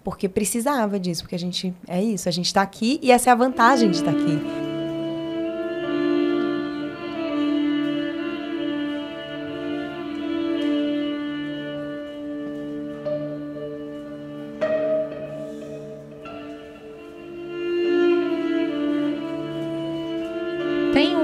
porque 0.03 0.29
precisava 0.29 0.99
disso, 0.99 1.23
porque 1.23 1.35
a 1.35 1.39
gente. 1.39 1.73
É 1.87 2.01
isso, 2.01 2.29
a 2.29 2.31
gente 2.31 2.45
está 2.45 2.61
aqui 2.61 2.99
e 3.01 3.11
essa 3.11 3.29
é 3.29 3.33
a 3.33 3.35
vantagem 3.35 3.89
de 3.89 3.97
estar 3.97 4.11
tá 20.93 20.99
aqui. 20.99 21.21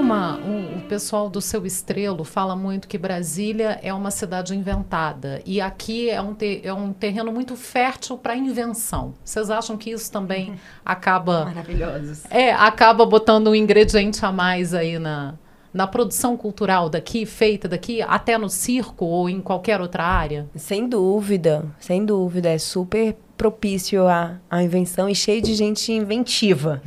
pessoal 0.88 1.28
do 1.28 1.40
seu 1.40 1.66
estrelo 1.66 2.24
fala 2.24 2.56
muito 2.56 2.88
que 2.88 2.96
Brasília 2.96 3.78
é 3.82 3.92
uma 3.92 4.10
cidade 4.10 4.56
inventada 4.56 5.40
e 5.44 5.60
aqui 5.60 6.08
é 6.08 6.20
um, 6.20 6.34
te, 6.34 6.62
é 6.64 6.72
um 6.72 6.92
terreno 6.92 7.30
muito 7.30 7.54
fértil 7.54 8.16
para 8.16 8.34
invenção. 8.34 9.14
Vocês 9.22 9.50
acham 9.50 9.76
que 9.76 9.90
isso 9.90 10.10
também 10.10 10.58
acaba 10.84 11.44
maravilhosos? 11.44 12.24
É, 12.30 12.52
acaba 12.52 13.04
botando 13.04 13.48
um 13.48 13.54
ingrediente 13.54 14.24
a 14.24 14.32
mais 14.32 14.72
aí 14.72 14.98
na 14.98 15.34
na 15.72 15.86
produção 15.86 16.36
cultural 16.36 16.88
daqui, 16.88 17.26
feita 17.26 17.68
daqui, 17.68 18.02
até 18.02 18.38
no 18.38 18.48
circo 18.48 19.04
ou 19.04 19.28
em 19.28 19.40
qualquer 19.40 19.80
outra 19.80 20.04
área? 20.04 20.48
Sem 20.56 20.88
dúvida, 20.88 21.64
sem 21.78 22.04
dúvida. 22.04 22.48
É 22.48 22.58
super 22.58 23.16
propício 23.36 24.06
à, 24.08 24.40
à 24.50 24.62
invenção 24.62 25.08
e 25.08 25.14
cheio 25.14 25.40
de 25.40 25.54
gente 25.54 25.92
inventiva. 25.92 26.82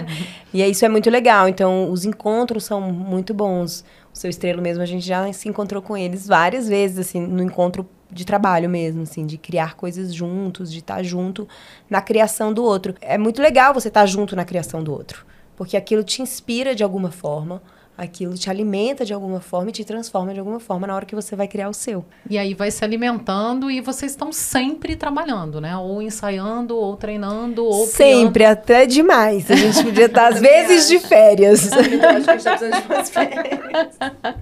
e 0.54 0.62
isso 0.64 0.84
é 0.84 0.88
muito 0.88 1.10
legal. 1.10 1.48
Então, 1.48 1.90
os 1.90 2.04
encontros 2.04 2.64
são 2.64 2.80
muito 2.80 3.34
bons. 3.34 3.84
O 4.14 4.18
seu 4.18 4.30
estrelo 4.30 4.62
mesmo, 4.62 4.82
a 4.82 4.86
gente 4.86 5.04
já 5.04 5.30
se 5.32 5.48
encontrou 5.48 5.82
com 5.82 5.96
eles 5.96 6.26
várias 6.26 6.68
vezes, 6.68 6.98
assim, 6.98 7.20
no 7.20 7.42
encontro 7.42 7.86
de 8.10 8.24
trabalho 8.24 8.70
mesmo, 8.70 9.02
assim, 9.02 9.26
de 9.26 9.36
criar 9.36 9.74
coisas 9.74 10.14
juntos, 10.14 10.72
de 10.72 10.78
estar 10.78 11.02
junto 11.02 11.48
na 11.90 12.00
criação 12.00 12.52
do 12.52 12.62
outro. 12.62 12.94
É 13.00 13.18
muito 13.18 13.42
legal 13.42 13.74
você 13.74 13.88
estar 13.88 14.06
junto 14.06 14.36
na 14.36 14.44
criação 14.44 14.82
do 14.82 14.92
outro, 14.92 15.26
porque 15.56 15.76
aquilo 15.76 16.04
te 16.04 16.22
inspira 16.22 16.74
de 16.74 16.84
alguma 16.84 17.10
forma 17.10 17.60
aquilo 17.96 18.34
te 18.34 18.50
alimenta 18.50 19.04
de 19.04 19.14
alguma 19.14 19.40
forma 19.40 19.70
e 19.70 19.72
te 19.72 19.84
transforma 19.84 20.32
de 20.34 20.38
alguma 20.38 20.60
forma 20.60 20.86
na 20.86 20.94
hora 20.94 21.06
que 21.06 21.14
você 21.14 21.34
vai 21.34 21.48
criar 21.48 21.68
o 21.68 21.74
seu. 21.74 22.04
E 22.28 22.36
aí 22.36 22.54
vai 22.54 22.70
se 22.70 22.84
alimentando 22.84 23.70
e 23.70 23.80
vocês 23.80 24.12
estão 24.12 24.32
sempre 24.32 24.96
trabalhando, 24.96 25.60
né? 25.60 25.76
Ou 25.76 26.02
ensaiando, 26.02 26.76
ou 26.76 26.96
treinando, 26.96 27.64
ou 27.64 27.86
Sempre, 27.86 28.44
criando. 28.44 28.52
até 28.52 28.86
demais. 28.86 29.50
A 29.50 29.54
gente 29.54 29.82
podia 29.82 30.06
estar 30.06 30.32
às 30.32 30.40
vezes 30.40 30.88
de 30.88 30.98
férias. 30.98 31.70
Eu 31.72 31.78
acho 31.78 32.24
que 32.24 32.30
a 32.30 32.38
gente 32.38 32.38
está 32.38 32.56
precisando 32.56 32.82
de 32.82 32.92
umas 32.92 33.10
férias. 33.10 33.96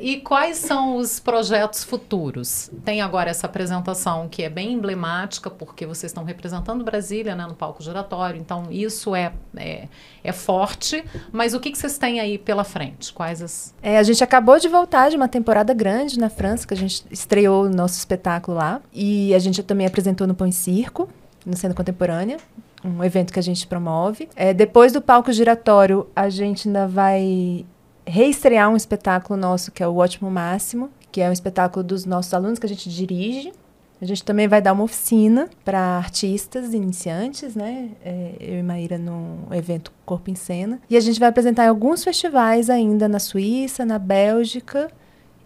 E 0.00 0.20
quais 0.20 0.58
são 0.58 0.96
os 0.96 1.18
projetos 1.18 1.82
futuros? 1.82 2.70
Tem 2.84 3.00
agora 3.00 3.30
essa 3.30 3.46
apresentação 3.46 4.28
que 4.28 4.42
é 4.42 4.48
bem 4.48 4.72
emblemática, 4.72 5.50
porque 5.50 5.86
vocês 5.86 6.10
estão 6.10 6.24
representando 6.24 6.84
Brasília 6.84 7.34
né, 7.34 7.46
no 7.46 7.54
palco 7.54 7.82
giratório, 7.82 8.40
então 8.40 8.70
isso 8.70 9.14
é, 9.14 9.32
é, 9.56 9.88
é 10.22 10.32
forte. 10.32 11.04
Mas 11.32 11.54
o 11.54 11.60
que, 11.60 11.70
que 11.70 11.78
vocês 11.78 11.98
têm 11.98 12.20
aí 12.20 12.38
pela 12.38 12.53
frente? 12.62 13.12
Quais 13.12 13.42
as. 13.42 13.74
É, 13.82 13.98
a 13.98 14.02
gente 14.04 14.22
acabou 14.22 14.60
de 14.60 14.68
voltar 14.68 15.10
de 15.10 15.16
uma 15.16 15.26
temporada 15.26 15.74
grande 15.74 16.18
na 16.18 16.28
França, 16.28 16.66
que 16.66 16.74
a 16.74 16.76
gente 16.76 17.04
estreou 17.10 17.64
o 17.64 17.68
nosso 17.68 17.98
espetáculo 17.98 18.56
lá. 18.56 18.80
E 18.92 19.34
a 19.34 19.38
gente 19.40 19.60
também 19.64 19.86
apresentou 19.86 20.26
no 20.26 20.34
Pão 20.34 20.46
e 20.46 20.52
Circo, 20.52 21.08
no 21.44 21.56
Centro 21.56 21.76
Contemporânea 21.76 22.36
um 22.84 23.02
evento 23.02 23.32
que 23.32 23.38
a 23.38 23.42
gente 23.42 23.66
promove. 23.66 24.28
É, 24.36 24.52
depois 24.52 24.92
do 24.92 25.00
palco 25.00 25.32
giratório, 25.32 26.06
a 26.14 26.28
gente 26.28 26.68
ainda 26.68 26.86
vai 26.86 27.64
reestrear 28.06 28.68
um 28.68 28.76
espetáculo 28.76 29.40
nosso 29.40 29.72
que 29.72 29.82
é 29.82 29.88
o 29.88 29.96
Ótimo 29.96 30.30
Máximo, 30.30 30.90
que 31.10 31.20
é 31.20 31.28
um 31.28 31.32
espetáculo 31.32 31.82
dos 31.82 32.04
nossos 32.04 32.34
alunos 32.34 32.58
que 32.58 32.66
a 32.66 32.68
gente 32.68 32.90
dirige. 32.90 33.52
A 34.00 34.04
gente 34.04 34.24
também 34.24 34.48
vai 34.48 34.60
dar 34.60 34.72
uma 34.72 34.84
oficina 34.84 35.48
para 35.64 35.78
artistas 35.78 36.74
iniciantes, 36.74 37.54
né? 37.54 37.90
É, 38.04 38.34
eu 38.40 38.58
e 38.58 38.62
Maíra 38.62 38.98
no 38.98 39.46
evento 39.52 39.92
Corpo 40.04 40.30
em 40.30 40.34
Cena. 40.34 40.80
E 40.90 40.96
a 40.96 41.00
gente 41.00 41.18
vai 41.18 41.28
apresentar 41.28 41.64
em 41.64 41.68
alguns 41.68 42.04
festivais 42.04 42.68
ainda 42.68 43.08
na 43.08 43.18
Suíça, 43.18 43.84
na 43.84 43.98
Bélgica 43.98 44.90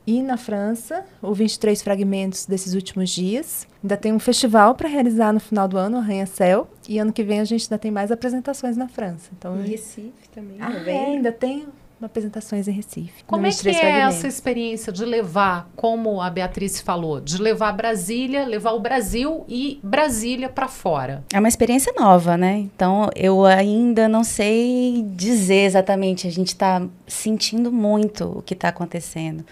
e 0.07 0.23
na 0.23 0.38
França, 0.38 1.05
o 1.21 1.35
23 1.35 1.83
fragmentos 1.83 2.47
desses 2.47 2.73
últimos 2.73 3.11
dias. 3.11 3.69
Ainda 3.83 3.95
tem 3.95 4.11
um 4.11 4.19
festival 4.19 4.75
para 4.75 4.88
realizar 4.88 5.35
no 5.35 5.38
final 5.38 5.69
do 5.69 5.76
ano, 5.76 5.99
Arranha 5.99 6.25
Céu, 6.25 6.67
e 6.88 6.99
ano 6.99 7.12
que 7.12 7.23
vem 7.23 7.40
a 7.40 7.45
gente 7.45 7.67
ainda 7.67 7.78
tem 7.78 7.90
mais 7.90 8.11
apresentações 8.11 8.75
na 8.75 8.88
França. 8.88 9.31
Então, 9.37 9.62
e 9.62 9.69
Recife 9.69 10.28
também. 10.35 10.57
Ah, 10.61 10.73
é, 10.87 11.05
ainda 11.05 11.31
tem 11.31 11.67
apresentações 12.07 12.69
em 12.69 12.73
Recife. 12.73 13.25
Como 13.26 13.47
é 13.47 13.50
que 13.50 13.69
é 13.69 14.00
essa 14.00 14.26
experiência 14.26 14.93
de 14.93 15.05
levar, 15.05 15.69
como 15.75 16.21
a 16.21 16.31
Beatriz 16.31 16.81
falou, 16.81 17.21
de 17.21 17.40
levar 17.40 17.73
Brasília, 17.73 18.45
levar 18.47 18.73
o 18.73 18.81
Brasil 18.81 19.45
e 19.49 19.81
Brasília 19.83 20.49
para 20.49 20.69
fora? 20.69 21.25
É 21.33 21.38
uma 21.38 21.49
experiência 21.49 21.93
nova, 21.99 22.37
né? 22.37 22.59
Então 22.59 23.11
eu 23.14 23.45
ainda 23.45 24.09
não 24.09 24.23
sei 24.23 25.05
dizer 25.14 25.64
exatamente. 25.64 26.27
A 26.27 26.31
gente 26.31 26.49
está 26.49 26.87
sentindo 27.07 27.73
muito 27.73 28.38
o 28.38 28.42
que 28.42 28.55
está 28.55 28.68
acontecendo. 28.68 29.44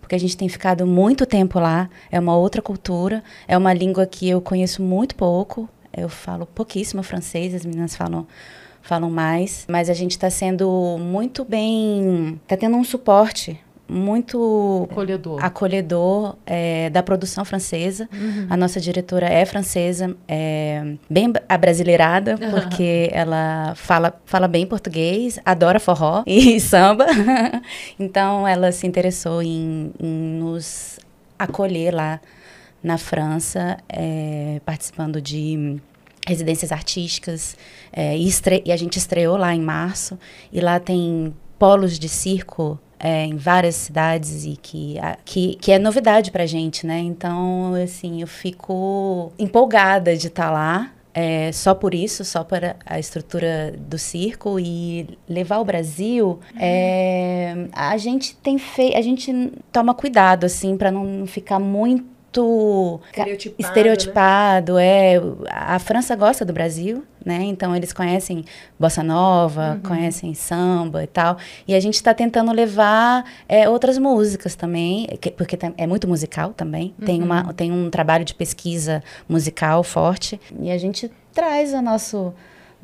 Porque 0.00 0.14
a 0.14 0.20
gente 0.20 0.36
tem 0.36 0.50
ficado 0.50 0.86
muito 0.86 1.24
tempo 1.24 1.58
lá, 1.58 1.88
é 2.12 2.20
uma 2.20 2.36
outra 2.36 2.60
cultura, 2.60 3.24
é 3.48 3.56
uma 3.56 3.72
língua 3.72 4.04
que 4.04 4.28
eu 4.28 4.38
conheço 4.38 4.82
muito 4.82 5.14
pouco. 5.14 5.66
Eu 5.96 6.10
falo 6.10 6.44
pouquíssimo 6.44 7.02
francês, 7.02 7.54
as 7.54 7.64
meninas 7.64 7.96
falam 7.96 8.26
falam 8.84 9.10
mais, 9.10 9.64
mas 9.66 9.88
a 9.88 9.94
gente 9.94 10.12
está 10.12 10.28
sendo 10.28 10.98
muito 11.00 11.42
bem, 11.42 12.38
está 12.44 12.54
tendo 12.54 12.76
um 12.76 12.84
suporte 12.84 13.58
muito 13.88 14.86
acolhedor, 14.90 15.44
acolhedor 15.44 16.36
é, 16.44 16.90
da 16.90 17.02
produção 17.02 17.46
francesa. 17.46 18.08
Uhum. 18.12 18.46
A 18.50 18.56
nossa 18.56 18.78
diretora 18.80 19.26
é 19.26 19.44
francesa, 19.46 20.14
é 20.28 20.96
bem 21.08 21.32
abrasileirada, 21.48 22.36
porque 22.36 23.08
ela 23.12 23.72
fala, 23.74 24.12
fala 24.26 24.46
bem 24.46 24.66
português, 24.66 25.38
adora 25.44 25.80
forró 25.80 26.22
e 26.28 26.60
samba. 26.60 27.06
então, 27.98 28.46
ela 28.46 28.70
se 28.70 28.86
interessou 28.86 29.42
em, 29.42 29.92
em, 29.98 30.38
nos 30.38 30.98
acolher 31.38 31.94
lá 31.94 32.20
na 32.82 32.98
França, 32.98 33.78
é, 33.88 34.60
participando 34.64 35.22
de 35.22 35.80
residências 36.26 36.72
artísticas, 36.72 37.56
é, 37.92 38.16
e, 38.16 38.28
e, 38.64 38.72
a 38.72 38.76
gente 38.76 38.96
estreou 38.96 39.36
lá 39.36 39.54
em 39.54 39.60
março, 39.60 40.18
e 40.52 40.60
lá 40.60 40.80
tem 40.80 41.34
polos 41.58 41.98
de 41.98 42.08
circo 42.08 42.78
é, 42.98 43.24
em 43.26 43.36
várias 43.36 43.74
cidades 43.74 44.44
e 44.44 44.56
que, 44.56 44.98
a, 44.98 45.16
que, 45.24 45.56
que 45.56 45.70
é 45.72 45.78
novidade 45.78 46.30
pra 46.30 46.46
gente, 46.46 46.86
né? 46.86 46.98
Então, 46.98 47.74
assim, 47.74 48.22
eu 48.22 48.26
fico 48.26 49.32
empolgada 49.38 50.16
de 50.16 50.28
estar 50.28 50.46
tá 50.46 50.50
lá. 50.50 50.90
É, 51.16 51.52
só 51.52 51.74
por 51.76 51.94
isso, 51.94 52.24
só 52.24 52.42
para 52.42 52.74
a 52.84 52.98
estrutura 52.98 53.72
do 53.78 53.96
circo 53.96 54.58
e 54.58 55.16
levar 55.28 55.58
o 55.58 55.64
Brasil, 55.64 56.40
é, 56.58 57.68
a 57.72 57.96
gente 57.96 58.34
tem 58.34 58.58
feito, 58.58 58.96
a 58.96 59.00
gente 59.00 59.52
toma 59.70 59.94
cuidado 59.94 60.44
assim 60.44 60.76
para 60.76 60.90
não 60.90 61.24
ficar 61.24 61.60
muito 61.60 62.13
muito 62.42 63.04
estereotipado, 63.10 63.62
estereotipado 63.68 64.74
né? 64.74 65.14
é. 65.14 65.20
A 65.48 65.78
França 65.78 66.16
gosta 66.16 66.44
do 66.44 66.52
Brasil, 66.52 67.04
né? 67.24 67.42
Então 67.42 67.74
eles 67.74 67.92
conhecem 67.92 68.44
bossa 68.78 69.02
nova, 69.02 69.74
uhum. 69.74 69.88
conhecem 69.88 70.34
samba 70.34 71.02
e 71.02 71.06
tal. 71.06 71.38
E 71.66 71.74
a 71.74 71.80
gente 71.80 71.94
está 71.94 72.12
tentando 72.12 72.52
levar 72.52 73.24
é, 73.48 73.68
outras 73.68 73.98
músicas 73.98 74.54
também, 74.54 75.08
porque 75.36 75.58
é 75.76 75.86
muito 75.86 76.06
musical 76.06 76.52
também. 76.52 76.94
Uhum. 76.98 77.06
Tem, 77.06 77.22
uma, 77.22 77.52
tem 77.54 77.72
um 77.72 77.90
trabalho 77.90 78.24
de 78.24 78.34
pesquisa 78.34 79.02
musical 79.28 79.82
forte. 79.82 80.40
E 80.60 80.70
a 80.70 80.78
gente 80.78 81.10
traz 81.32 81.72
o 81.72 81.82
nosso 81.82 82.32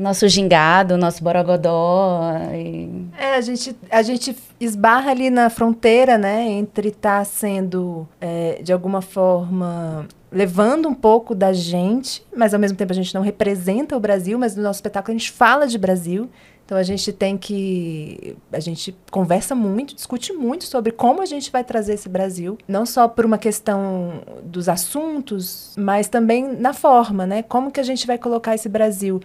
nosso 0.01 0.27
gingado, 0.29 0.97
nosso 0.97 1.23
borogodó. 1.23 2.33
E... 2.55 3.07
É, 3.19 3.35
a 3.35 3.41
gente, 3.43 3.77
a 3.91 4.03
gente 4.03 4.35
esbarra 4.59 5.11
ali 5.11 5.29
na 5.29 5.51
fronteira, 5.51 6.17
né, 6.17 6.49
entre 6.49 6.89
estar 6.89 7.19
tá 7.19 7.25
sendo, 7.25 8.09
é, 8.19 8.61
de 8.63 8.73
alguma 8.73 9.03
forma, 9.03 10.09
levando 10.33 10.89
um 10.89 10.95
pouco 10.95 11.35
da 11.35 11.53
gente, 11.53 12.25
mas 12.35 12.55
ao 12.55 12.61
mesmo 12.61 12.79
tempo 12.79 12.93
a 12.93 12.97
gente 12.97 13.15
não 13.15 13.21
representa 13.21 13.95
o 13.95 14.01
Brasil, 14.01 14.39
mas 14.39 14.57
no 14.57 14.63
nosso 14.63 14.79
espetáculo 14.79 15.15
a 15.15 15.19
gente 15.19 15.31
fala 15.31 15.67
de 15.67 15.77
Brasil. 15.77 16.31
Então 16.65 16.79
a 16.79 16.85
gente 16.85 17.13
tem 17.13 17.37
que. 17.37 18.37
A 18.53 18.61
gente 18.61 18.97
conversa 19.11 19.57
muito, 19.57 19.93
discute 19.93 20.33
muito 20.33 20.63
sobre 20.63 20.93
como 20.93 21.21
a 21.21 21.27
gente 21.27 21.51
vai 21.51 21.65
trazer 21.65 21.95
esse 21.95 22.09
Brasil, 22.09 22.57
não 22.69 22.87
só 22.87 23.09
por 23.09 23.27
uma 23.27 23.39
questão 23.39 24.23
dos 24.45 24.69
assuntos, 24.69 25.75
mas 25.77 26.07
também 26.07 26.47
na 26.47 26.73
forma, 26.73 27.27
né? 27.27 27.43
Como 27.43 27.73
que 27.73 27.81
a 27.81 27.83
gente 27.83 28.07
vai 28.07 28.17
colocar 28.17 28.55
esse 28.55 28.69
Brasil 28.69 29.21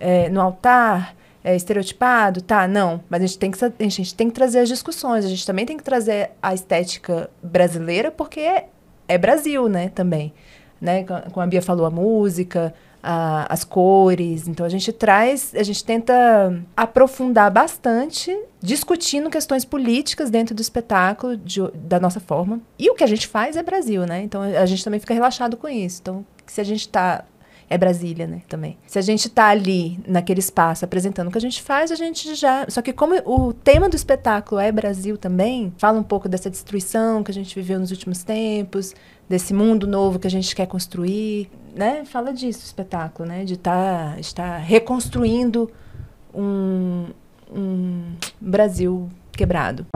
é, 0.00 0.28
no 0.28 0.40
altar, 0.40 1.14
é, 1.44 1.54
estereotipado, 1.54 2.42
tá? 2.42 2.66
Não. 2.66 3.02
Mas 3.08 3.22
a 3.22 3.26
gente, 3.26 3.38
tem 3.38 3.50
que, 3.50 3.64
a 3.64 3.88
gente 3.88 4.14
tem 4.14 4.28
que 4.28 4.34
trazer 4.34 4.60
as 4.60 4.68
discussões, 4.68 5.24
a 5.24 5.28
gente 5.28 5.46
também 5.46 5.66
tem 5.66 5.76
que 5.76 5.84
trazer 5.84 6.30
a 6.42 6.54
estética 6.54 7.30
brasileira, 7.42 8.10
porque 8.10 8.40
é, 8.40 8.68
é 9.06 9.18
Brasil, 9.18 9.68
né, 9.68 9.90
também. 9.90 10.32
Né? 10.80 11.04
Como 11.04 11.44
a 11.44 11.46
Bia 11.46 11.60
falou, 11.60 11.84
a 11.84 11.90
música, 11.90 12.74
a, 13.02 13.52
as 13.52 13.64
cores. 13.64 14.48
Então 14.48 14.64
a 14.64 14.68
gente 14.68 14.92
traz, 14.92 15.54
a 15.54 15.62
gente 15.62 15.84
tenta 15.84 16.62
aprofundar 16.76 17.50
bastante, 17.50 18.36
discutindo 18.60 19.30
questões 19.30 19.64
políticas 19.64 20.30
dentro 20.30 20.54
do 20.54 20.62
espetáculo, 20.62 21.36
de, 21.36 21.60
da 21.74 22.00
nossa 22.00 22.20
forma. 22.20 22.60
E 22.78 22.90
o 22.90 22.94
que 22.94 23.04
a 23.04 23.06
gente 23.06 23.26
faz 23.26 23.56
é 23.56 23.62
Brasil, 23.62 24.06
né? 24.06 24.22
Então 24.22 24.42
a 24.42 24.66
gente 24.66 24.84
também 24.84 25.00
fica 25.00 25.14
relaxado 25.14 25.56
com 25.56 25.68
isso. 25.68 26.00
Então, 26.00 26.24
se 26.46 26.60
a 26.60 26.64
gente 26.64 26.80
está 26.80 27.24
é 27.70 27.78
Brasília, 27.78 28.26
né, 28.26 28.42
também. 28.48 28.76
Se 28.84 28.98
a 28.98 29.02
gente 29.02 29.28
está 29.28 29.46
ali, 29.46 30.00
naquele 30.04 30.40
espaço, 30.40 30.84
apresentando 30.84 31.28
o 31.28 31.30
que 31.30 31.38
a 31.38 31.40
gente 31.40 31.62
faz, 31.62 31.92
a 31.92 31.94
gente 31.94 32.34
já... 32.34 32.66
Só 32.68 32.82
que 32.82 32.92
como 32.92 33.14
o 33.24 33.52
tema 33.52 33.88
do 33.88 33.94
espetáculo 33.94 34.60
é 34.60 34.72
Brasil 34.72 35.16
também, 35.16 35.72
fala 35.78 35.96
um 35.96 36.02
pouco 36.02 36.28
dessa 36.28 36.50
destruição 36.50 37.22
que 37.22 37.30
a 37.30 37.34
gente 37.34 37.54
viveu 37.54 37.78
nos 37.78 37.92
últimos 37.92 38.24
tempos, 38.24 38.92
desse 39.28 39.54
mundo 39.54 39.86
novo 39.86 40.18
que 40.18 40.26
a 40.26 40.30
gente 40.30 40.54
quer 40.56 40.66
construir, 40.66 41.48
né? 41.72 42.04
Fala 42.04 42.32
disso 42.32 42.62
o 42.62 42.64
espetáculo, 42.64 43.28
né? 43.28 43.44
De 43.44 43.56
tá, 43.56 44.16
estar 44.18 44.56
reconstruindo 44.58 45.70
um, 46.34 47.06
um 47.54 48.14
Brasil 48.40 49.08
quebrado. 49.30 49.86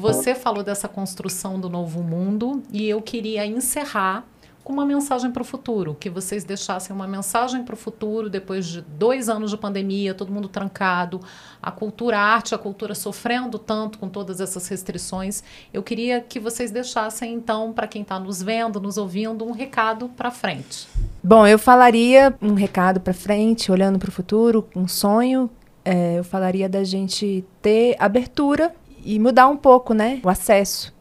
Você 0.00 0.34
falou 0.34 0.62
dessa 0.62 0.88
construção 0.88 1.60
do 1.60 1.68
novo 1.68 2.02
mundo 2.02 2.62
e 2.72 2.88
eu 2.88 3.02
queria 3.02 3.44
encerrar 3.44 4.24
com 4.64 4.72
uma 4.72 4.86
mensagem 4.86 5.30
para 5.30 5.42
o 5.42 5.44
futuro, 5.44 5.94
que 5.94 6.08
vocês 6.08 6.42
deixassem 6.42 6.96
uma 6.96 7.06
mensagem 7.06 7.62
para 7.62 7.74
o 7.74 7.76
futuro 7.76 8.30
depois 8.30 8.64
de 8.64 8.80
dois 8.80 9.28
anos 9.28 9.50
de 9.50 9.58
pandemia, 9.58 10.14
todo 10.14 10.32
mundo 10.32 10.48
trancado, 10.48 11.20
a 11.62 11.70
cultura, 11.70 12.18
a 12.18 12.22
arte, 12.22 12.54
a 12.54 12.58
cultura 12.58 12.94
sofrendo 12.94 13.58
tanto 13.58 13.98
com 13.98 14.08
todas 14.08 14.40
essas 14.40 14.66
restrições. 14.68 15.44
Eu 15.70 15.82
queria 15.82 16.22
que 16.22 16.40
vocês 16.40 16.70
deixassem, 16.70 17.34
então, 17.34 17.70
para 17.70 17.86
quem 17.86 18.00
está 18.00 18.18
nos 18.18 18.42
vendo, 18.42 18.80
nos 18.80 18.96
ouvindo, 18.96 19.44
um 19.44 19.52
recado 19.52 20.08
para 20.08 20.30
frente. 20.30 20.88
Bom, 21.22 21.46
eu 21.46 21.58
falaria 21.58 22.34
um 22.40 22.54
recado 22.54 23.00
para 23.00 23.12
frente, 23.12 23.70
olhando 23.70 23.98
para 23.98 24.08
o 24.08 24.12
futuro, 24.12 24.66
um 24.74 24.88
sonho. 24.88 25.50
É, 25.84 26.18
eu 26.18 26.24
falaria 26.24 26.70
da 26.70 26.84
gente 26.84 27.44
ter 27.60 27.96
abertura 27.98 28.74
e 29.04 29.18
mudar 29.18 29.48
um 29.48 29.56
pouco, 29.56 29.94
né, 29.94 30.20
o 30.22 30.28
acesso 30.28 30.92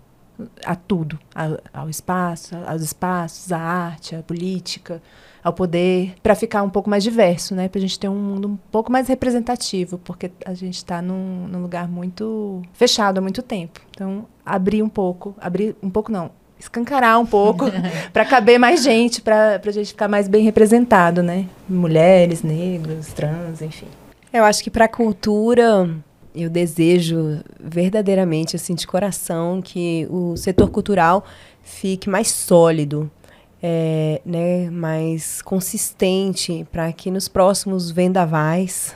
a 0.66 0.76
tudo, 0.76 1.20
ao 1.74 1.90
espaço, 1.90 2.56
aos 2.66 2.82
espaços, 2.82 3.52
à 3.52 3.60
arte, 3.60 4.16
à 4.16 4.24
política, 4.24 5.02
ao 5.44 5.54
poder, 5.54 6.16
para 6.22 6.36
ficar 6.36 6.64
um 6.64 6.70
pouco 6.70 6.90
mais 6.90 7.04
diverso, 7.04 7.56
né? 7.56 7.68
Para 7.68 7.80
a 7.80 7.82
gente 7.82 8.00
ter 8.00 8.10
um 8.10 8.16
mundo 8.16 8.48
um 8.48 8.58
pouco 8.72 8.92
mais 8.92 9.08
representativo, 9.08 9.98
porque 9.98 10.32
a 10.46 10.54
gente 10.54 10.76
está 10.76 11.02
num, 11.02 11.48
num, 11.48 11.62
lugar 11.62 11.88
muito 11.88 12.62
fechado 12.74 13.18
há 13.18 13.22
muito 13.22 13.42
tempo. 13.42 13.80
Então, 13.92 14.26
abrir 14.46 14.84
um 14.84 14.90
pouco, 14.90 15.36
abrir 15.40 15.76
um 15.82 15.90
pouco 15.90 16.12
não, 16.12 16.32
escancarar 16.60 17.20
um 17.20 17.26
pouco, 17.26 17.66
para 18.12 18.26
caber 18.26 18.60
mais 18.60 18.84
gente, 18.84 19.22
para 19.22 19.62
a 19.64 19.72
gente 19.72 19.88
ficar 19.88 20.08
mais 20.08 20.28
bem 20.28 20.44
representado, 20.44 21.24
né? 21.24 21.48
Mulheres, 21.68 22.44
negros, 22.44 23.08
trans, 23.14 23.62
enfim. 23.62 23.88
Eu 24.32 24.44
acho 24.44 24.64
que 24.64 24.70
para 24.70 24.86
a 24.86 24.90
cultura 24.90 25.90
eu 26.34 26.50
desejo 26.50 27.42
verdadeiramente, 27.60 28.56
assim, 28.56 28.76
de 28.76 28.86
coração, 28.86 29.62
que 29.62 30.08
o 30.10 30.36
setor 30.38 30.70
cultural 30.70 31.26
fique 31.62 32.10
mais 32.10 32.30
sólido, 32.30 33.10
é, 33.62 34.22
né, 34.26 34.70
mais 34.70 35.42
consistente, 35.42 36.66
para 36.72 36.92
que 36.94 37.12
nos 37.12 37.28
próximos 37.28 37.92
vendavais, 37.92 38.96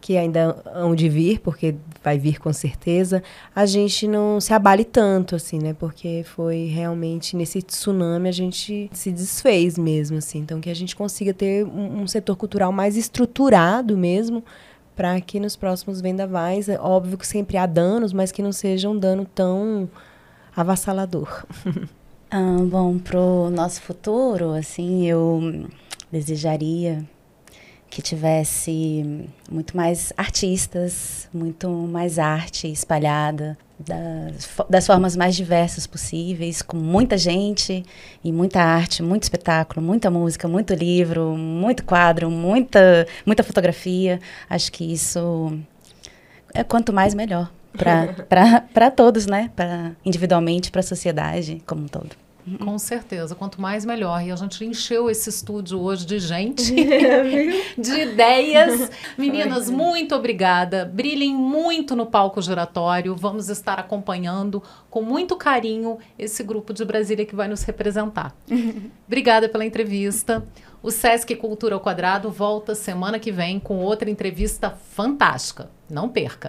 que 0.00 0.16
ainda 0.16 0.62
hão 0.74 0.94
de 0.94 1.08
vir, 1.08 1.40
porque 1.40 1.74
vai 2.02 2.18
vir 2.18 2.38
com 2.38 2.52
certeza, 2.52 3.22
a 3.54 3.66
gente 3.66 4.08
não 4.08 4.40
se 4.40 4.52
abale 4.54 4.84
tanto, 4.84 5.36
assim, 5.36 5.58
né? 5.58 5.74
Porque 5.74 6.24
foi 6.24 6.64
realmente 6.64 7.36
nesse 7.36 7.60
tsunami 7.60 8.28
a 8.28 8.32
gente 8.32 8.88
se 8.92 9.12
desfez 9.12 9.76
mesmo, 9.76 10.16
assim. 10.16 10.38
Então, 10.38 10.60
que 10.60 10.70
a 10.70 10.74
gente 10.74 10.96
consiga 10.96 11.34
ter 11.34 11.66
um, 11.66 12.02
um 12.02 12.06
setor 12.06 12.36
cultural 12.36 12.72
mais 12.72 12.96
estruturado 12.96 13.96
mesmo, 13.96 14.42
para 15.00 15.18
que 15.18 15.40
nos 15.40 15.56
próximos 15.56 16.02
vendavais, 16.02 16.68
é 16.68 16.78
óbvio 16.78 17.16
que 17.16 17.26
sempre 17.26 17.56
há 17.56 17.64
danos, 17.64 18.12
mas 18.12 18.30
que 18.30 18.42
não 18.42 18.52
seja 18.52 18.86
um 18.86 18.98
dano 18.98 19.24
tão 19.24 19.88
avassalador. 20.54 21.46
ah, 22.30 22.58
bom, 22.68 22.98
para 22.98 23.18
o 23.18 23.48
nosso 23.48 23.80
futuro, 23.80 24.50
assim, 24.50 25.06
eu 25.06 25.64
desejaria 26.12 27.02
que 27.90 28.00
tivesse 28.00 29.28
muito 29.50 29.76
mais 29.76 30.12
artistas, 30.16 31.28
muito 31.34 31.68
mais 31.68 32.20
arte 32.20 32.70
espalhada, 32.70 33.58
das, 33.78 34.48
das 34.68 34.86
formas 34.86 35.16
mais 35.16 35.34
diversas 35.34 35.88
possíveis, 35.88 36.62
com 36.62 36.76
muita 36.76 37.18
gente 37.18 37.84
e 38.22 38.30
muita 38.30 38.62
arte, 38.62 39.02
muito 39.02 39.24
espetáculo, 39.24 39.84
muita 39.84 40.08
música, 40.08 40.46
muito 40.46 40.72
livro, 40.72 41.36
muito 41.36 41.84
quadro, 41.84 42.30
muita, 42.30 43.06
muita 43.26 43.42
fotografia. 43.42 44.20
Acho 44.48 44.70
que 44.70 44.84
isso 44.84 45.58
é 46.54 46.62
quanto 46.62 46.92
mais 46.92 47.12
melhor 47.12 47.50
para 47.76 48.90
todos, 48.94 49.26
né? 49.26 49.50
Pra, 49.56 49.92
individualmente, 50.04 50.70
para 50.70 50.80
a 50.80 50.84
sociedade 50.84 51.60
como 51.66 51.82
um 51.82 51.88
todo. 51.88 52.10
Com 52.58 52.78
certeza, 52.78 53.34
quanto 53.34 53.60
mais 53.60 53.84
melhor. 53.84 54.22
E 54.24 54.30
a 54.30 54.36
gente 54.36 54.64
encheu 54.64 55.10
esse 55.10 55.28
estúdio 55.28 55.80
hoje 55.80 56.06
de 56.06 56.18
gente, 56.18 56.72
de 57.76 58.00
ideias. 58.00 58.90
Meninas, 59.16 59.70
muito 59.70 60.14
obrigada. 60.14 60.84
Brilhem 60.84 61.34
muito 61.34 61.94
no 61.94 62.06
palco 62.06 62.40
giratório. 62.40 63.14
Vamos 63.14 63.48
estar 63.48 63.78
acompanhando 63.78 64.62
com 64.88 65.02
muito 65.02 65.36
carinho 65.36 65.98
esse 66.18 66.42
grupo 66.42 66.72
de 66.72 66.84
Brasília 66.84 67.24
que 67.24 67.34
vai 67.34 67.48
nos 67.48 67.62
representar. 67.62 68.34
obrigada 69.06 69.48
pela 69.48 69.64
entrevista. 69.64 70.44
O 70.82 70.90
Sesc 70.90 71.36
Cultura 71.36 71.74
ao 71.74 71.80
Quadrado 71.80 72.30
volta 72.30 72.74
semana 72.74 73.18
que 73.18 73.30
vem 73.30 73.60
com 73.60 73.78
outra 73.80 74.08
entrevista 74.08 74.70
fantástica. 74.70 75.68
Não 75.90 76.08
perca. 76.08 76.48